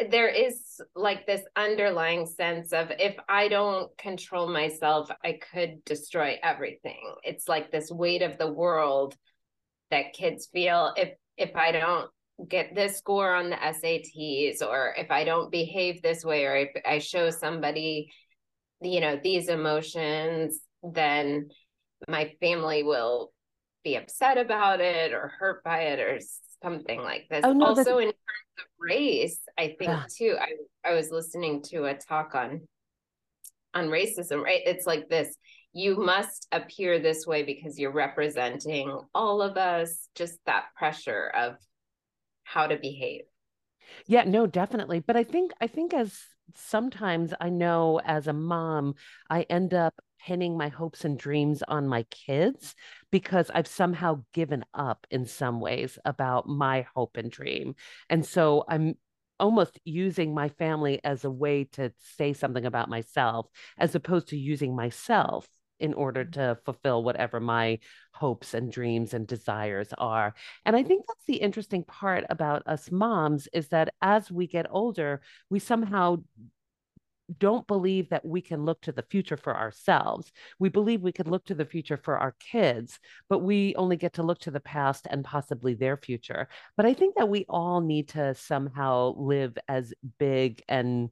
there 0.10 0.30
is 0.30 0.82
like 0.96 1.26
this 1.26 1.42
underlying 1.56 2.26
sense 2.26 2.74
of 2.74 2.92
if 2.98 3.16
I 3.30 3.48
don't 3.48 3.96
control 3.98 4.48
myself, 4.48 5.12
I 5.24 5.40
could 5.52 5.84
destroy 5.86 6.40
everything. 6.42 7.16
It's 7.24 7.48
like 7.48 7.72
this 7.72 7.92
weight 7.92 8.22
of 8.22 8.38
the 8.38 8.52
world 8.52 9.16
that 9.92 10.14
kids 10.14 10.48
feel 10.52 10.94
if 10.96 11.10
if 11.38 11.56
I 11.56 11.72
don't 11.72 12.10
get 12.48 12.74
this 12.74 12.98
score 12.98 13.36
on 13.36 13.50
the 13.50 13.56
SATs 13.56 14.62
or 14.62 14.96
if 14.98 15.12
I 15.12 15.24
don't 15.24 15.52
behave 15.52 16.02
this 16.02 16.26
way 16.26 16.46
or 16.46 16.56
if 16.56 16.70
I 16.86 17.00
show 17.00 17.30
somebody 17.30 18.12
you 18.82 19.00
know 19.00 19.20
these 19.22 19.48
emotions 19.48 20.60
then 20.82 21.50
my 22.08 22.34
family 22.40 22.82
will 22.82 23.32
be 23.84 23.96
upset 23.96 24.38
about 24.38 24.80
it 24.80 25.14
or 25.14 25.34
hurt 25.40 25.64
by 25.64 25.82
it 25.82 26.00
or 26.00 26.20
something 26.64 27.02
like 27.02 27.28
this. 27.30 27.42
Oh, 27.44 27.54
no, 27.54 27.68
also, 27.68 27.98
in 27.98 28.06
terms 28.06 28.16
of 28.60 28.66
race, 28.80 29.40
I 29.58 29.76
think 29.80 29.82
yeah. 29.82 30.04
too. 30.18 30.38
I 30.40 30.90
I 30.90 30.94
was 30.94 31.12
listening 31.12 31.62
to 31.70 31.86
a 31.86 31.94
talk 31.94 32.36
on 32.36 32.62
on 33.74 33.88
racism. 33.88 34.44
Right, 34.44 34.62
it's 34.66 34.86
like 34.86 35.10
this: 35.10 35.36
you 35.74 35.98
must 35.98 36.48
appear 36.52 37.00
this 37.00 37.26
way 37.26 37.44
because 37.44 37.80
you're 37.80 37.92
representing 37.92 39.00
all 39.14 39.42
of 39.42 39.58
us. 39.58 40.08
Just 40.16 40.40
that 40.46 40.66
pressure 40.76 41.32
of 41.36 41.56
how 42.44 42.68
to 42.68 42.78
behave. 42.78 43.22
Yeah, 44.08 44.24
no, 44.24 44.48
definitely. 44.48 45.00
But 45.00 45.16
I 45.16 45.24
think 45.24 45.52
I 45.62 45.68
think 45.68 45.94
as 45.94 46.20
sometimes 46.56 47.34
I 47.40 47.50
know 47.50 48.00
as 48.04 48.28
a 48.28 48.34
mom, 48.34 48.96
I 49.30 49.44
end 49.44 49.74
up 49.74 49.96
pinning 50.26 50.58
my 50.58 50.68
hopes 50.70 51.04
and 51.04 51.18
dreams 51.18 51.64
on 51.68 51.88
my 51.88 52.04
kids 52.04 52.76
because 53.12 53.52
I've 53.54 53.68
somehow 53.68 54.24
given 54.34 54.64
up 54.74 55.06
in 55.12 55.26
some 55.26 55.60
ways 55.60 56.00
about 56.06 56.48
my 56.48 56.86
hope 56.96 57.18
and 57.18 57.32
dream. 57.32 57.76
And 58.10 58.26
so 58.26 58.64
I'm 58.68 58.96
almost 59.40 59.80
using 59.84 60.34
my 60.34 60.50
family 60.50 61.02
as 61.04 61.26
a 61.26 61.32
way 61.32 61.66
to 61.66 61.92
say 61.98 62.32
something 62.32 62.66
about 62.66 62.90
myself 62.90 63.48
as 63.78 63.96
opposed 63.96 64.30
to 64.30 64.38
using 64.38 64.76
myself 64.76 65.48
in 65.80 65.94
order 65.94 66.24
mm-hmm. 66.24 66.40
to 66.40 66.58
fulfill 66.64 67.04
whatever 67.04 67.40
my 67.40 67.80
hopes 68.14 68.54
and 68.54 68.72
dreams 68.72 69.14
and 69.14 69.28
desires 69.28 69.90
are. 69.98 70.34
And 70.66 70.76
I 70.76 70.84
think 70.84 71.06
that's 71.08 71.26
the 71.26 71.38
interesting 71.38 71.84
part 71.84 72.24
about 72.30 72.66
us 72.68 72.92
moms 72.92 73.48
is 73.52 73.70
that 73.70 73.94
as 74.02 74.32
we 74.32 74.48
get 74.48 74.68
older, 74.70 75.22
we 75.50 75.60
somehow 75.60 76.18
don't 77.40 77.68
believe 77.68 78.10
that 78.10 78.26
we 78.26 78.42
can 78.42 78.66
look 78.66 78.82
to 78.82 78.92
the 78.92 79.04
future 79.04 79.38
for 79.38 79.56
ourselves. 79.56 80.32
We 80.60 80.70
believe 80.70 81.02
we 81.02 81.12
can 81.12 81.30
look 81.30 81.46
to 81.46 81.56
the 81.56 81.66
future 81.66 81.98
for 81.98 82.18
our 82.18 82.36
kids, 82.40 83.00
but 83.30 83.40
we 83.40 83.76
only 83.76 83.98
get 83.98 84.14
to 84.14 84.24
look 84.24 84.40
to 84.40 84.52
the 84.52 84.60
past 84.60 85.08
and 85.10 85.24
possibly 85.24 85.74
their 85.74 85.98
future. 85.98 86.48
But 86.78 86.86
I 86.86 86.94
think 86.94 87.16
that 87.16 87.30
we 87.30 87.46
all 87.48 87.82
need 87.82 88.10
to 88.10 88.36
somehow 88.36 89.16
live 89.18 89.58
as 89.68 89.94
big 90.20 90.64
and 90.68 91.10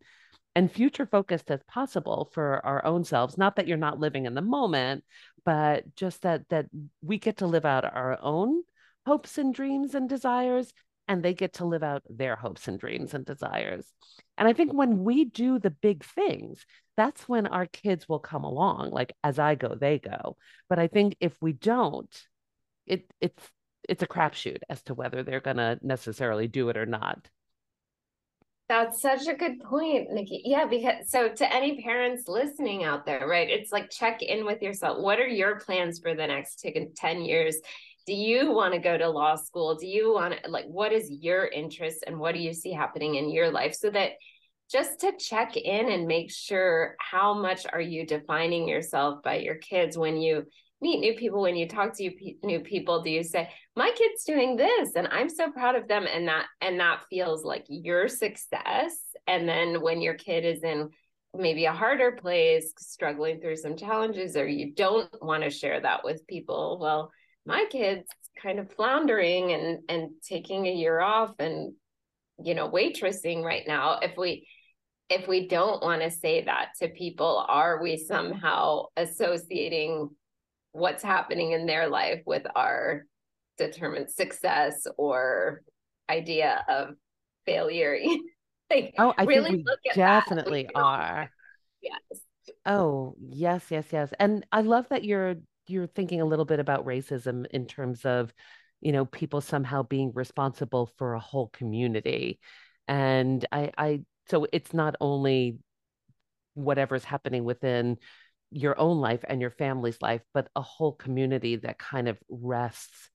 and 0.55 0.71
future 0.71 1.05
focused 1.05 1.51
as 1.51 1.61
possible 1.67 2.29
for 2.33 2.65
our 2.65 2.83
own 2.83 3.03
selves 3.03 3.37
not 3.37 3.55
that 3.55 3.67
you're 3.67 3.77
not 3.77 3.99
living 3.99 4.25
in 4.25 4.33
the 4.33 4.41
moment 4.41 5.03
but 5.45 5.95
just 5.95 6.23
that 6.23 6.41
that 6.49 6.65
we 7.03 7.19
get 7.19 7.37
to 7.37 7.47
live 7.47 7.65
out 7.65 7.85
our 7.85 8.17
own 8.21 8.63
hopes 9.05 9.37
and 9.37 9.53
dreams 9.53 9.93
and 9.93 10.09
desires 10.09 10.73
and 11.09 11.23
they 11.23 11.33
get 11.33 11.53
to 11.53 11.65
live 11.65 11.81
out 11.81 12.03
their 12.07 12.35
hopes 12.35 12.67
and 12.67 12.79
dreams 12.79 13.15
and 13.15 13.25
desires. 13.25 13.91
And 14.37 14.47
I 14.47 14.53
think 14.53 14.71
when 14.71 15.03
we 15.03 15.25
do 15.25 15.57
the 15.57 15.71
big 15.71 16.05
things, 16.05 16.63
that's 16.95 17.27
when 17.27 17.47
our 17.47 17.65
kids 17.65 18.07
will 18.07 18.19
come 18.19 18.43
along. 18.43 18.91
Like 18.91 19.13
as 19.23 19.39
I 19.39 19.55
go, 19.55 19.75
they 19.75 19.97
go. 19.97 20.37
But 20.69 20.77
I 20.77 20.87
think 20.87 21.17
if 21.19 21.35
we 21.41 21.51
don't, 21.51 22.15
it 22.85 23.11
it's 23.19 23.43
it's 23.89 24.03
a 24.03 24.07
crapshoot 24.07 24.59
as 24.69 24.83
to 24.83 24.93
whether 24.93 25.23
they're 25.23 25.41
gonna 25.41 25.79
necessarily 25.81 26.47
do 26.47 26.69
it 26.69 26.77
or 26.77 26.85
not. 26.85 27.27
That's 28.67 29.01
such 29.01 29.25
a 29.27 29.33
good 29.33 29.61
point, 29.61 30.11
Nikki. 30.11 30.43
Yeah, 30.45 30.67
because 30.67 31.09
so 31.09 31.29
to 31.29 31.53
any 31.53 31.81
parents 31.81 32.27
listening 32.27 32.83
out 32.83 33.07
there, 33.07 33.27
right? 33.27 33.49
It's 33.49 33.71
like 33.71 33.89
check 33.89 34.21
in 34.21 34.45
with 34.45 34.61
yourself. 34.61 34.99
What 34.99 35.19
are 35.19 35.27
your 35.27 35.59
plans 35.59 35.97
for 35.97 36.13
the 36.13 36.27
next 36.27 36.63
10 36.95 37.21
years? 37.23 37.57
Do 38.09 38.15
you 38.15 38.51
want 38.51 38.73
to 38.73 38.79
go 38.79 38.97
to 38.97 39.07
law 39.07 39.35
school? 39.35 39.75
Do 39.75 39.85
you 39.85 40.11
want 40.11 40.33
to, 40.33 40.49
like, 40.49 40.65
what 40.65 40.91
is 40.91 41.11
your 41.11 41.45
interest 41.45 42.05
and 42.07 42.19
what 42.19 42.33
do 42.33 42.41
you 42.41 42.53
see 42.53 42.71
happening 42.71 43.13
in 43.13 43.29
your 43.29 43.51
life? 43.51 43.75
So 43.75 43.91
that 43.91 44.13
just 44.71 45.01
to 45.01 45.13
check 45.19 45.55
in 45.55 45.91
and 45.91 46.07
make 46.07 46.31
sure 46.31 46.95
how 46.99 47.35
much 47.35 47.67
are 47.71 47.79
you 47.79 48.07
defining 48.07 48.67
yourself 48.67 49.21
by 49.21 49.35
your 49.35 49.57
kids 49.57 49.95
when 49.95 50.17
you 50.17 50.47
meet 50.81 51.01
new 51.01 51.13
people 51.13 51.41
when 51.41 51.55
you 51.55 51.67
talk 51.67 51.95
to 51.97 52.09
new 52.41 52.61
people 52.61 53.03
do 53.03 53.11
you 53.11 53.21
say 53.21 53.49
my 53.75 53.91
kid's 53.95 54.23
doing 54.23 54.55
this 54.55 54.95
and 54.95 55.09
i'm 55.09 55.27
so 55.27 55.51
proud 55.51 55.75
of 55.75 55.89
them 55.89 56.07
and 56.07 56.29
that 56.29 56.45
and 56.61 56.79
that 56.79 57.01
feels 57.09 57.43
like 57.43 57.65
your 57.67 58.07
success 58.07 58.95
and 59.27 59.45
then 59.45 59.81
when 59.81 59.99
your 59.99 60.13
kid 60.13 60.45
is 60.45 60.63
in 60.63 60.89
maybe 61.35 61.65
a 61.65 61.73
harder 61.73 62.13
place 62.13 62.71
struggling 62.79 63.41
through 63.41 63.57
some 63.57 63.75
challenges 63.75 64.37
or 64.37 64.47
you 64.47 64.73
don't 64.73 65.09
want 65.21 65.43
to 65.43 65.49
share 65.49 65.81
that 65.81 66.05
with 66.05 66.25
people 66.27 66.79
well 66.79 67.11
my 67.45 67.65
kid's 67.69 68.07
kind 68.41 68.59
of 68.59 68.71
floundering 68.73 69.51
and 69.51 69.79
and 69.89 70.11
taking 70.23 70.65
a 70.65 70.73
year 70.73 70.99
off 70.99 71.33
and 71.39 71.73
you 72.43 72.53
know 72.53 72.69
waitressing 72.69 73.43
right 73.43 73.63
now 73.67 73.99
if 74.01 74.15
we 74.17 74.47
if 75.09 75.27
we 75.27 75.47
don't 75.47 75.81
want 75.81 76.01
to 76.01 76.11
say 76.11 76.43
that 76.43 76.69
to 76.79 76.87
people 76.89 77.43
are 77.47 77.81
we 77.81 77.97
somehow 77.97 78.83
associating 78.95 80.09
what's 80.71 81.03
happening 81.03 81.51
in 81.51 81.65
their 81.65 81.89
life 81.89 82.21
with 82.25 82.43
our 82.55 83.05
determined 83.57 84.09
success 84.09 84.87
or 84.97 85.61
idea 86.09 86.63
of 86.67 86.95
failure. 87.45 87.97
like, 88.71 88.93
oh, 88.97 89.13
I 89.17 89.23
really 89.23 89.51
think 89.51 89.67
we 89.67 89.91
definitely 89.93 90.69
that. 90.73 90.79
are. 90.79 91.31
Yes. 91.81 92.21
Oh, 92.65 93.15
yes, 93.19 93.65
yes, 93.69 93.85
yes. 93.91 94.11
And 94.19 94.45
I 94.51 94.61
love 94.61 94.87
that 94.89 95.03
you're 95.03 95.35
you're 95.69 95.87
thinking 95.87 96.21
a 96.21 96.25
little 96.25 96.45
bit 96.45 96.59
about 96.59 96.85
racism 96.85 97.45
in 97.51 97.65
terms 97.65 98.05
of, 98.05 98.33
you 98.81 98.91
know, 98.91 99.05
people 99.05 99.41
somehow 99.41 99.83
being 99.83 100.11
responsible 100.13 100.89
for 100.97 101.13
a 101.13 101.19
whole 101.19 101.47
community. 101.49 102.39
And 102.87 103.45
I 103.51 103.71
I 103.77 104.01
so 104.29 104.47
it's 104.51 104.73
not 104.73 104.95
only 105.01 105.59
whatever's 106.53 107.03
happening 107.03 107.43
within 107.43 107.97
your 108.51 108.79
own 108.79 108.99
life 108.99 109.23
and 109.27 109.41
your 109.41 109.51
family's 109.51 110.01
life, 110.01 110.21
but 110.33 110.49
a 110.55 110.61
whole 110.61 110.93
community 110.93 111.55
that 111.57 111.77
kind 111.77 112.07
of 112.07 112.17
rests 112.29 113.09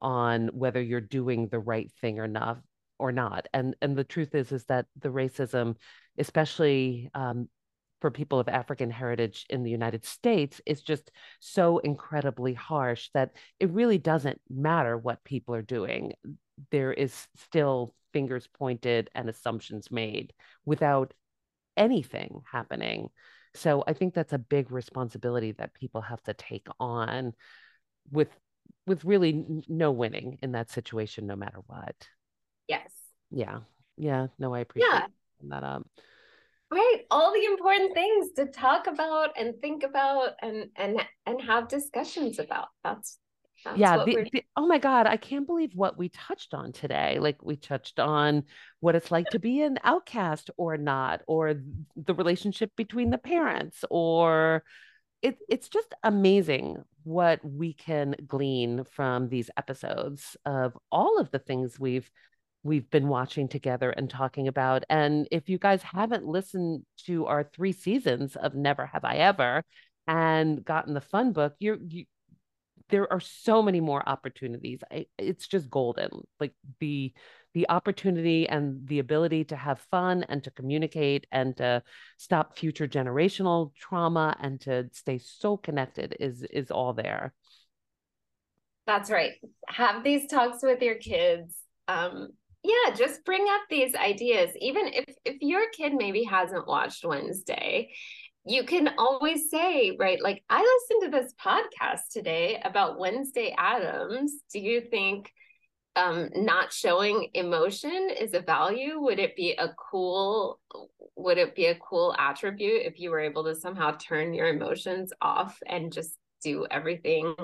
on 0.00 0.48
whether 0.48 0.80
you're 0.80 1.00
doing 1.00 1.48
the 1.48 1.58
right 1.58 1.90
thing 2.00 2.18
or 2.18 2.26
not 2.28 2.60
or 2.98 3.12
not. 3.12 3.46
And 3.52 3.76
and 3.82 3.96
the 3.96 4.04
truth 4.04 4.34
is 4.34 4.52
is 4.52 4.64
that 4.66 4.86
the 4.98 5.10
racism, 5.10 5.76
especially 6.18 7.10
um, 7.14 7.48
for 8.00 8.10
people 8.10 8.38
of 8.38 8.48
African 8.48 8.90
heritage 8.90 9.46
in 9.50 9.62
the 9.62 9.70
United 9.70 10.04
States, 10.04 10.60
is 10.66 10.82
just 10.82 11.10
so 11.40 11.78
incredibly 11.78 12.54
harsh 12.54 13.10
that 13.14 13.32
it 13.58 13.70
really 13.70 13.98
doesn't 13.98 14.40
matter 14.48 14.96
what 14.96 15.24
people 15.24 15.54
are 15.54 15.62
doing. 15.62 16.12
There 16.70 16.92
is 16.92 17.28
still 17.36 17.94
fingers 18.12 18.46
pointed 18.46 19.10
and 19.14 19.28
assumptions 19.28 19.90
made 19.90 20.32
without 20.64 21.14
anything 21.76 22.42
happening. 22.50 23.08
So 23.54 23.84
I 23.86 23.92
think 23.92 24.14
that's 24.14 24.32
a 24.32 24.38
big 24.38 24.70
responsibility 24.70 25.52
that 25.52 25.74
people 25.74 26.00
have 26.00 26.22
to 26.24 26.34
take 26.34 26.66
on 26.78 27.32
with 28.10 28.28
with 28.86 29.04
really 29.04 29.62
no 29.68 29.92
winning 29.92 30.38
in 30.42 30.52
that 30.52 30.70
situation 30.70 31.26
no 31.26 31.36
matter 31.36 31.58
what. 31.66 31.94
Yes. 32.66 32.90
Yeah. 33.30 33.60
Yeah, 33.96 34.28
no 34.38 34.54
I 34.54 34.60
appreciate 34.60 34.88
yeah. 34.90 35.06
that 35.50 35.62
up. 35.62 35.86
Right, 36.70 37.00
all 37.10 37.32
the 37.32 37.44
important 37.44 37.94
things 37.94 38.30
to 38.36 38.46
talk 38.46 38.86
about 38.86 39.30
and 39.36 39.54
think 39.60 39.82
about 39.82 40.34
and 40.40 40.66
and 40.76 41.00
and 41.26 41.42
have 41.42 41.68
discussions 41.68 42.38
about. 42.38 42.68
That's 42.84 43.18
that's 43.64 43.78
yeah 43.78 44.04
the, 44.04 44.28
the, 44.32 44.44
oh 44.56 44.66
my 44.66 44.78
god 44.78 45.06
i 45.06 45.16
can't 45.16 45.46
believe 45.46 45.72
what 45.74 45.98
we 45.98 46.08
touched 46.08 46.54
on 46.54 46.72
today 46.72 47.18
like 47.18 47.42
we 47.42 47.56
touched 47.56 48.00
on 48.00 48.42
what 48.80 48.94
it's 48.94 49.10
like 49.10 49.26
to 49.30 49.38
be 49.38 49.60
an 49.60 49.78
outcast 49.84 50.50
or 50.56 50.76
not 50.76 51.20
or 51.26 51.54
the 51.96 52.14
relationship 52.14 52.70
between 52.76 53.10
the 53.10 53.18
parents 53.18 53.84
or 53.90 54.64
it, 55.22 55.36
it's 55.48 55.68
just 55.68 55.94
amazing 56.02 56.78
what 57.02 57.40
we 57.44 57.74
can 57.74 58.14
glean 58.26 58.84
from 58.84 59.28
these 59.28 59.50
episodes 59.56 60.36
of 60.46 60.76
all 60.90 61.18
of 61.18 61.30
the 61.30 61.38
things 61.38 61.78
we've 61.78 62.10
we've 62.62 62.90
been 62.90 63.08
watching 63.08 63.48
together 63.48 63.90
and 63.90 64.10
talking 64.10 64.48
about 64.48 64.84
and 64.90 65.26
if 65.30 65.48
you 65.48 65.58
guys 65.58 65.82
haven't 65.82 66.26
listened 66.26 66.84
to 67.06 67.26
our 67.26 67.44
three 67.44 67.72
seasons 67.72 68.36
of 68.36 68.54
never 68.54 68.86
have 68.86 69.04
i 69.04 69.16
ever 69.16 69.62
and 70.06 70.64
gotten 70.64 70.94
the 70.94 71.00
fun 71.00 71.32
book 71.32 71.54
you're 71.58 71.78
you, 71.88 72.04
there 72.90 73.10
are 73.12 73.20
so 73.20 73.62
many 73.62 73.80
more 73.80 74.06
opportunities. 74.06 74.80
I, 74.90 75.06
it's 75.18 75.46
just 75.46 75.70
golden. 75.70 76.10
Like 76.38 76.52
the 76.80 77.12
the 77.52 77.68
opportunity 77.68 78.48
and 78.48 78.86
the 78.86 79.00
ability 79.00 79.44
to 79.44 79.56
have 79.56 79.80
fun 79.90 80.24
and 80.28 80.44
to 80.44 80.52
communicate 80.52 81.26
and 81.32 81.56
to 81.56 81.82
stop 82.16 82.56
future 82.56 82.86
generational 82.86 83.74
trauma 83.74 84.36
and 84.40 84.60
to 84.60 84.88
stay 84.92 85.18
so 85.18 85.56
connected 85.56 86.16
is 86.20 86.42
is 86.42 86.70
all 86.70 86.92
there. 86.92 87.32
That's 88.86 89.10
right. 89.10 89.32
Have 89.68 90.04
these 90.04 90.26
talks 90.28 90.62
with 90.62 90.82
your 90.82 90.96
kids. 90.96 91.56
Um, 91.88 92.28
yeah, 92.62 92.94
just 92.94 93.24
bring 93.24 93.46
up 93.48 93.62
these 93.70 93.94
ideas. 93.94 94.50
Even 94.60 94.86
if 94.88 95.04
if 95.24 95.36
your 95.40 95.62
kid 95.76 95.94
maybe 95.94 96.24
hasn't 96.24 96.66
watched 96.66 97.04
Wednesday 97.04 97.90
you 98.46 98.64
can 98.64 98.90
always 98.96 99.50
say, 99.50 99.96
right, 99.98 100.20
like 100.22 100.42
I 100.48 100.60
listened 100.60 101.12
to 101.12 101.18
this 101.20 101.34
podcast 101.34 102.12
today 102.12 102.60
about 102.64 102.98
Wednesday 102.98 103.54
Addams 103.56 104.32
Do 104.52 104.58
you 104.58 104.80
think 104.80 105.30
um, 105.96 106.30
not 106.34 106.72
showing 106.72 107.28
emotion 107.34 108.10
is 108.18 108.32
a 108.32 108.40
value? 108.40 108.98
Would 109.00 109.18
it 109.18 109.36
be 109.36 109.52
a 109.52 109.74
cool, 109.90 110.58
would 111.16 111.36
it 111.36 111.54
be 111.54 111.66
a 111.66 111.78
cool 111.78 112.14
attribute 112.18 112.82
if 112.86 112.98
you 112.98 113.10
were 113.10 113.20
able 113.20 113.44
to 113.44 113.54
somehow 113.54 113.92
turn 113.92 114.32
your 114.32 114.48
emotions 114.48 115.12
off 115.20 115.58
and 115.66 115.92
just 115.92 116.16
do 116.42 116.66
everything 116.70 117.34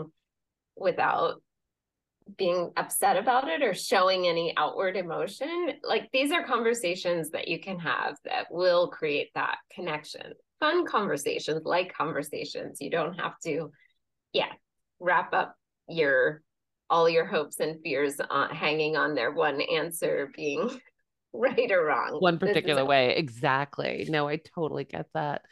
without 0.77 1.43
being 2.37 2.73
upset 2.77 3.17
about 3.17 3.49
it 3.49 3.63
or 3.63 3.73
showing 3.73 4.27
any 4.27 4.53
outward 4.57 4.97
emotion 4.97 5.71
like 5.85 6.09
these 6.13 6.33
are 6.33 6.45
conversations 6.45 7.31
that 7.31 7.47
you 7.47 7.61
can 7.61 7.79
have 7.79 8.17
that 8.25 8.47
will 8.51 8.89
create 8.89 9.31
that 9.35 9.59
connection 9.73 10.33
fun 10.61 10.87
conversations, 10.87 11.63
like 11.65 11.95
conversations. 11.95 12.81
You 12.81 12.91
don't 12.91 13.15
have 13.15 13.39
to, 13.45 13.71
yeah, 14.33 14.53
wrap 15.01 15.33
up 15.33 15.57
your 15.89 16.43
all 16.89 17.09
your 17.09 17.27
hopes 17.27 17.59
and 17.59 17.81
fears 17.83 18.21
on 18.31 18.51
hanging 18.51 18.97
on 18.97 19.15
their 19.15 19.33
one 19.33 19.61
answer 19.61 20.31
being 20.37 20.71
right 21.33 21.71
or 21.71 21.85
wrong. 21.85 22.19
One 22.21 22.39
particular 22.39 22.85
way. 22.85 23.17
Exactly. 23.17 24.07
No, 24.09 24.29
I 24.29 24.41
totally 24.55 24.85
get 24.85 25.07
that. 25.15 25.43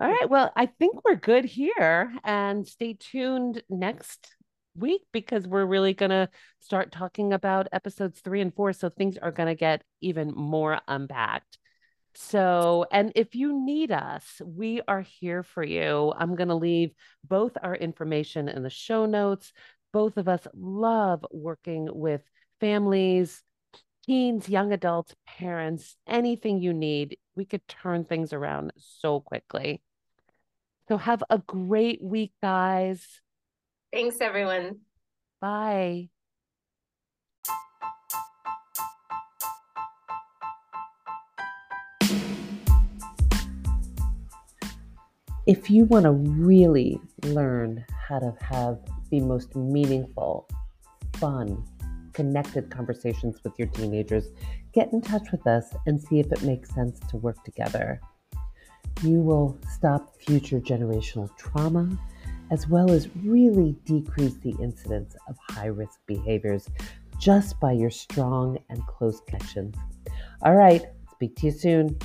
All 0.00 0.08
mm. 0.08 0.12
right. 0.12 0.30
Well, 0.30 0.52
I 0.54 0.66
think 0.66 1.04
we're 1.04 1.16
good 1.16 1.44
here 1.44 2.12
and 2.22 2.66
stay 2.66 2.96
tuned 2.98 3.62
next 3.68 4.32
week 4.76 5.02
because 5.12 5.46
we're 5.46 5.64
really 5.64 5.94
going 5.94 6.10
to 6.10 6.28
start 6.60 6.92
talking 6.92 7.32
about 7.32 7.68
episodes 7.72 8.20
three 8.20 8.40
and 8.40 8.54
four. 8.54 8.72
So 8.72 8.88
things 8.88 9.18
are 9.18 9.32
going 9.32 9.48
to 9.48 9.54
get 9.54 9.82
even 10.00 10.32
more 10.34 10.80
unpacked. 10.86 11.58
So, 12.18 12.86
and 12.90 13.12
if 13.14 13.34
you 13.34 13.62
need 13.62 13.92
us, 13.92 14.40
we 14.42 14.80
are 14.88 15.02
here 15.02 15.42
for 15.42 15.62
you. 15.62 16.14
I'm 16.16 16.34
going 16.34 16.48
to 16.48 16.54
leave 16.54 16.92
both 17.22 17.52
our 17.62 17.74
information 17.74 18.48
in 18.48 18.62
the 18.62 18.70
show 18.70 19.04
notes. 19.04 19.52
Both 19.92 20.16
of 20.16 20.26
us 20.26 20.46
love 20.54 21.26
working 21.30 21.88
with 21.92 22.22
families, 22.58 23.42
teens, 24.06 24.48
young 24.48 24.72
adults, 24.72 25.14
parents, 25.26 25.96
anything 26.06 26.62
you 26.62 26.72
need. 26.72 27.18
We 27.34 27.44
could 27.44 27.68
turn 27.68 28.04
things 28.04 28.32
around 28.32 28.72
so 28.78 29.20
quickly. 29.20 29.82
So, 30.88 30.96
have 30.96 31.22
a 31.28 31.36
great 31.36 32.02
week, 32.02 32.32
guys. 32.40 33.20
Thanks, 33.96 34.20
everyone. 34.20 34.80
Bye. 35.40 36.10
if 45.46 45.70
you 45.70 45.84
want 45.84 46.04
to 46.04 46.10
really 46.10 47.00
learn 47.24 47.86
how 48.06 48.18
to 48.18 48.36
have 48.42 48.78
the 49.10 49.20
most 49.20 49.56
meaningful, 49.56 50.46
fun, 51.14 51.64
connected 52.12 52.70
conversations 52.70 53.38
with 53.44 53.58
your 53.58 53.68
teenagers, 53.68 54.26
get 54.74 54.92
in 54.92 55.00
touch 55.00 55.32
with 55.32 55.46
us 55.46 55.72
and 55.86 55.98
see 55.98 56.20
if 56.20 56.30
it 56.32 56.42
makes 56.42 56.74
sense 56.74 57.00
to 57.08 57.16
work 57.16 57.42
together. 57.44 57.98
You 59.02 59.20
will 59.20 59.58
stop 59.72 60.20
future 60.20 60.60
generational 60.60 61.34
trauma 61.38 61.96
as 62.50 62.68
well 62.68 62.90
as 62.90 63.08
really 63.16 63.76
decrease 63.84 64.34
the 64.38 64.54
incidence 64.62 65.16
of 65.28 65.36
high 65.50 65.66
risk 65.66 66.00
behaviors 66.06 66.68
just 67.18 67.58
by 67.60 67.72
your 67.72 67.90
strong 67.90 68.58
and 68.68 68.84
close 68.86 69.20
connections. 69.26 69.74
All 70.42 70.54
right, 70.54 70.84
speak 71.12 71.36
to 71.36 71.46
you 71.46 71.52
soon. 71.52 71.98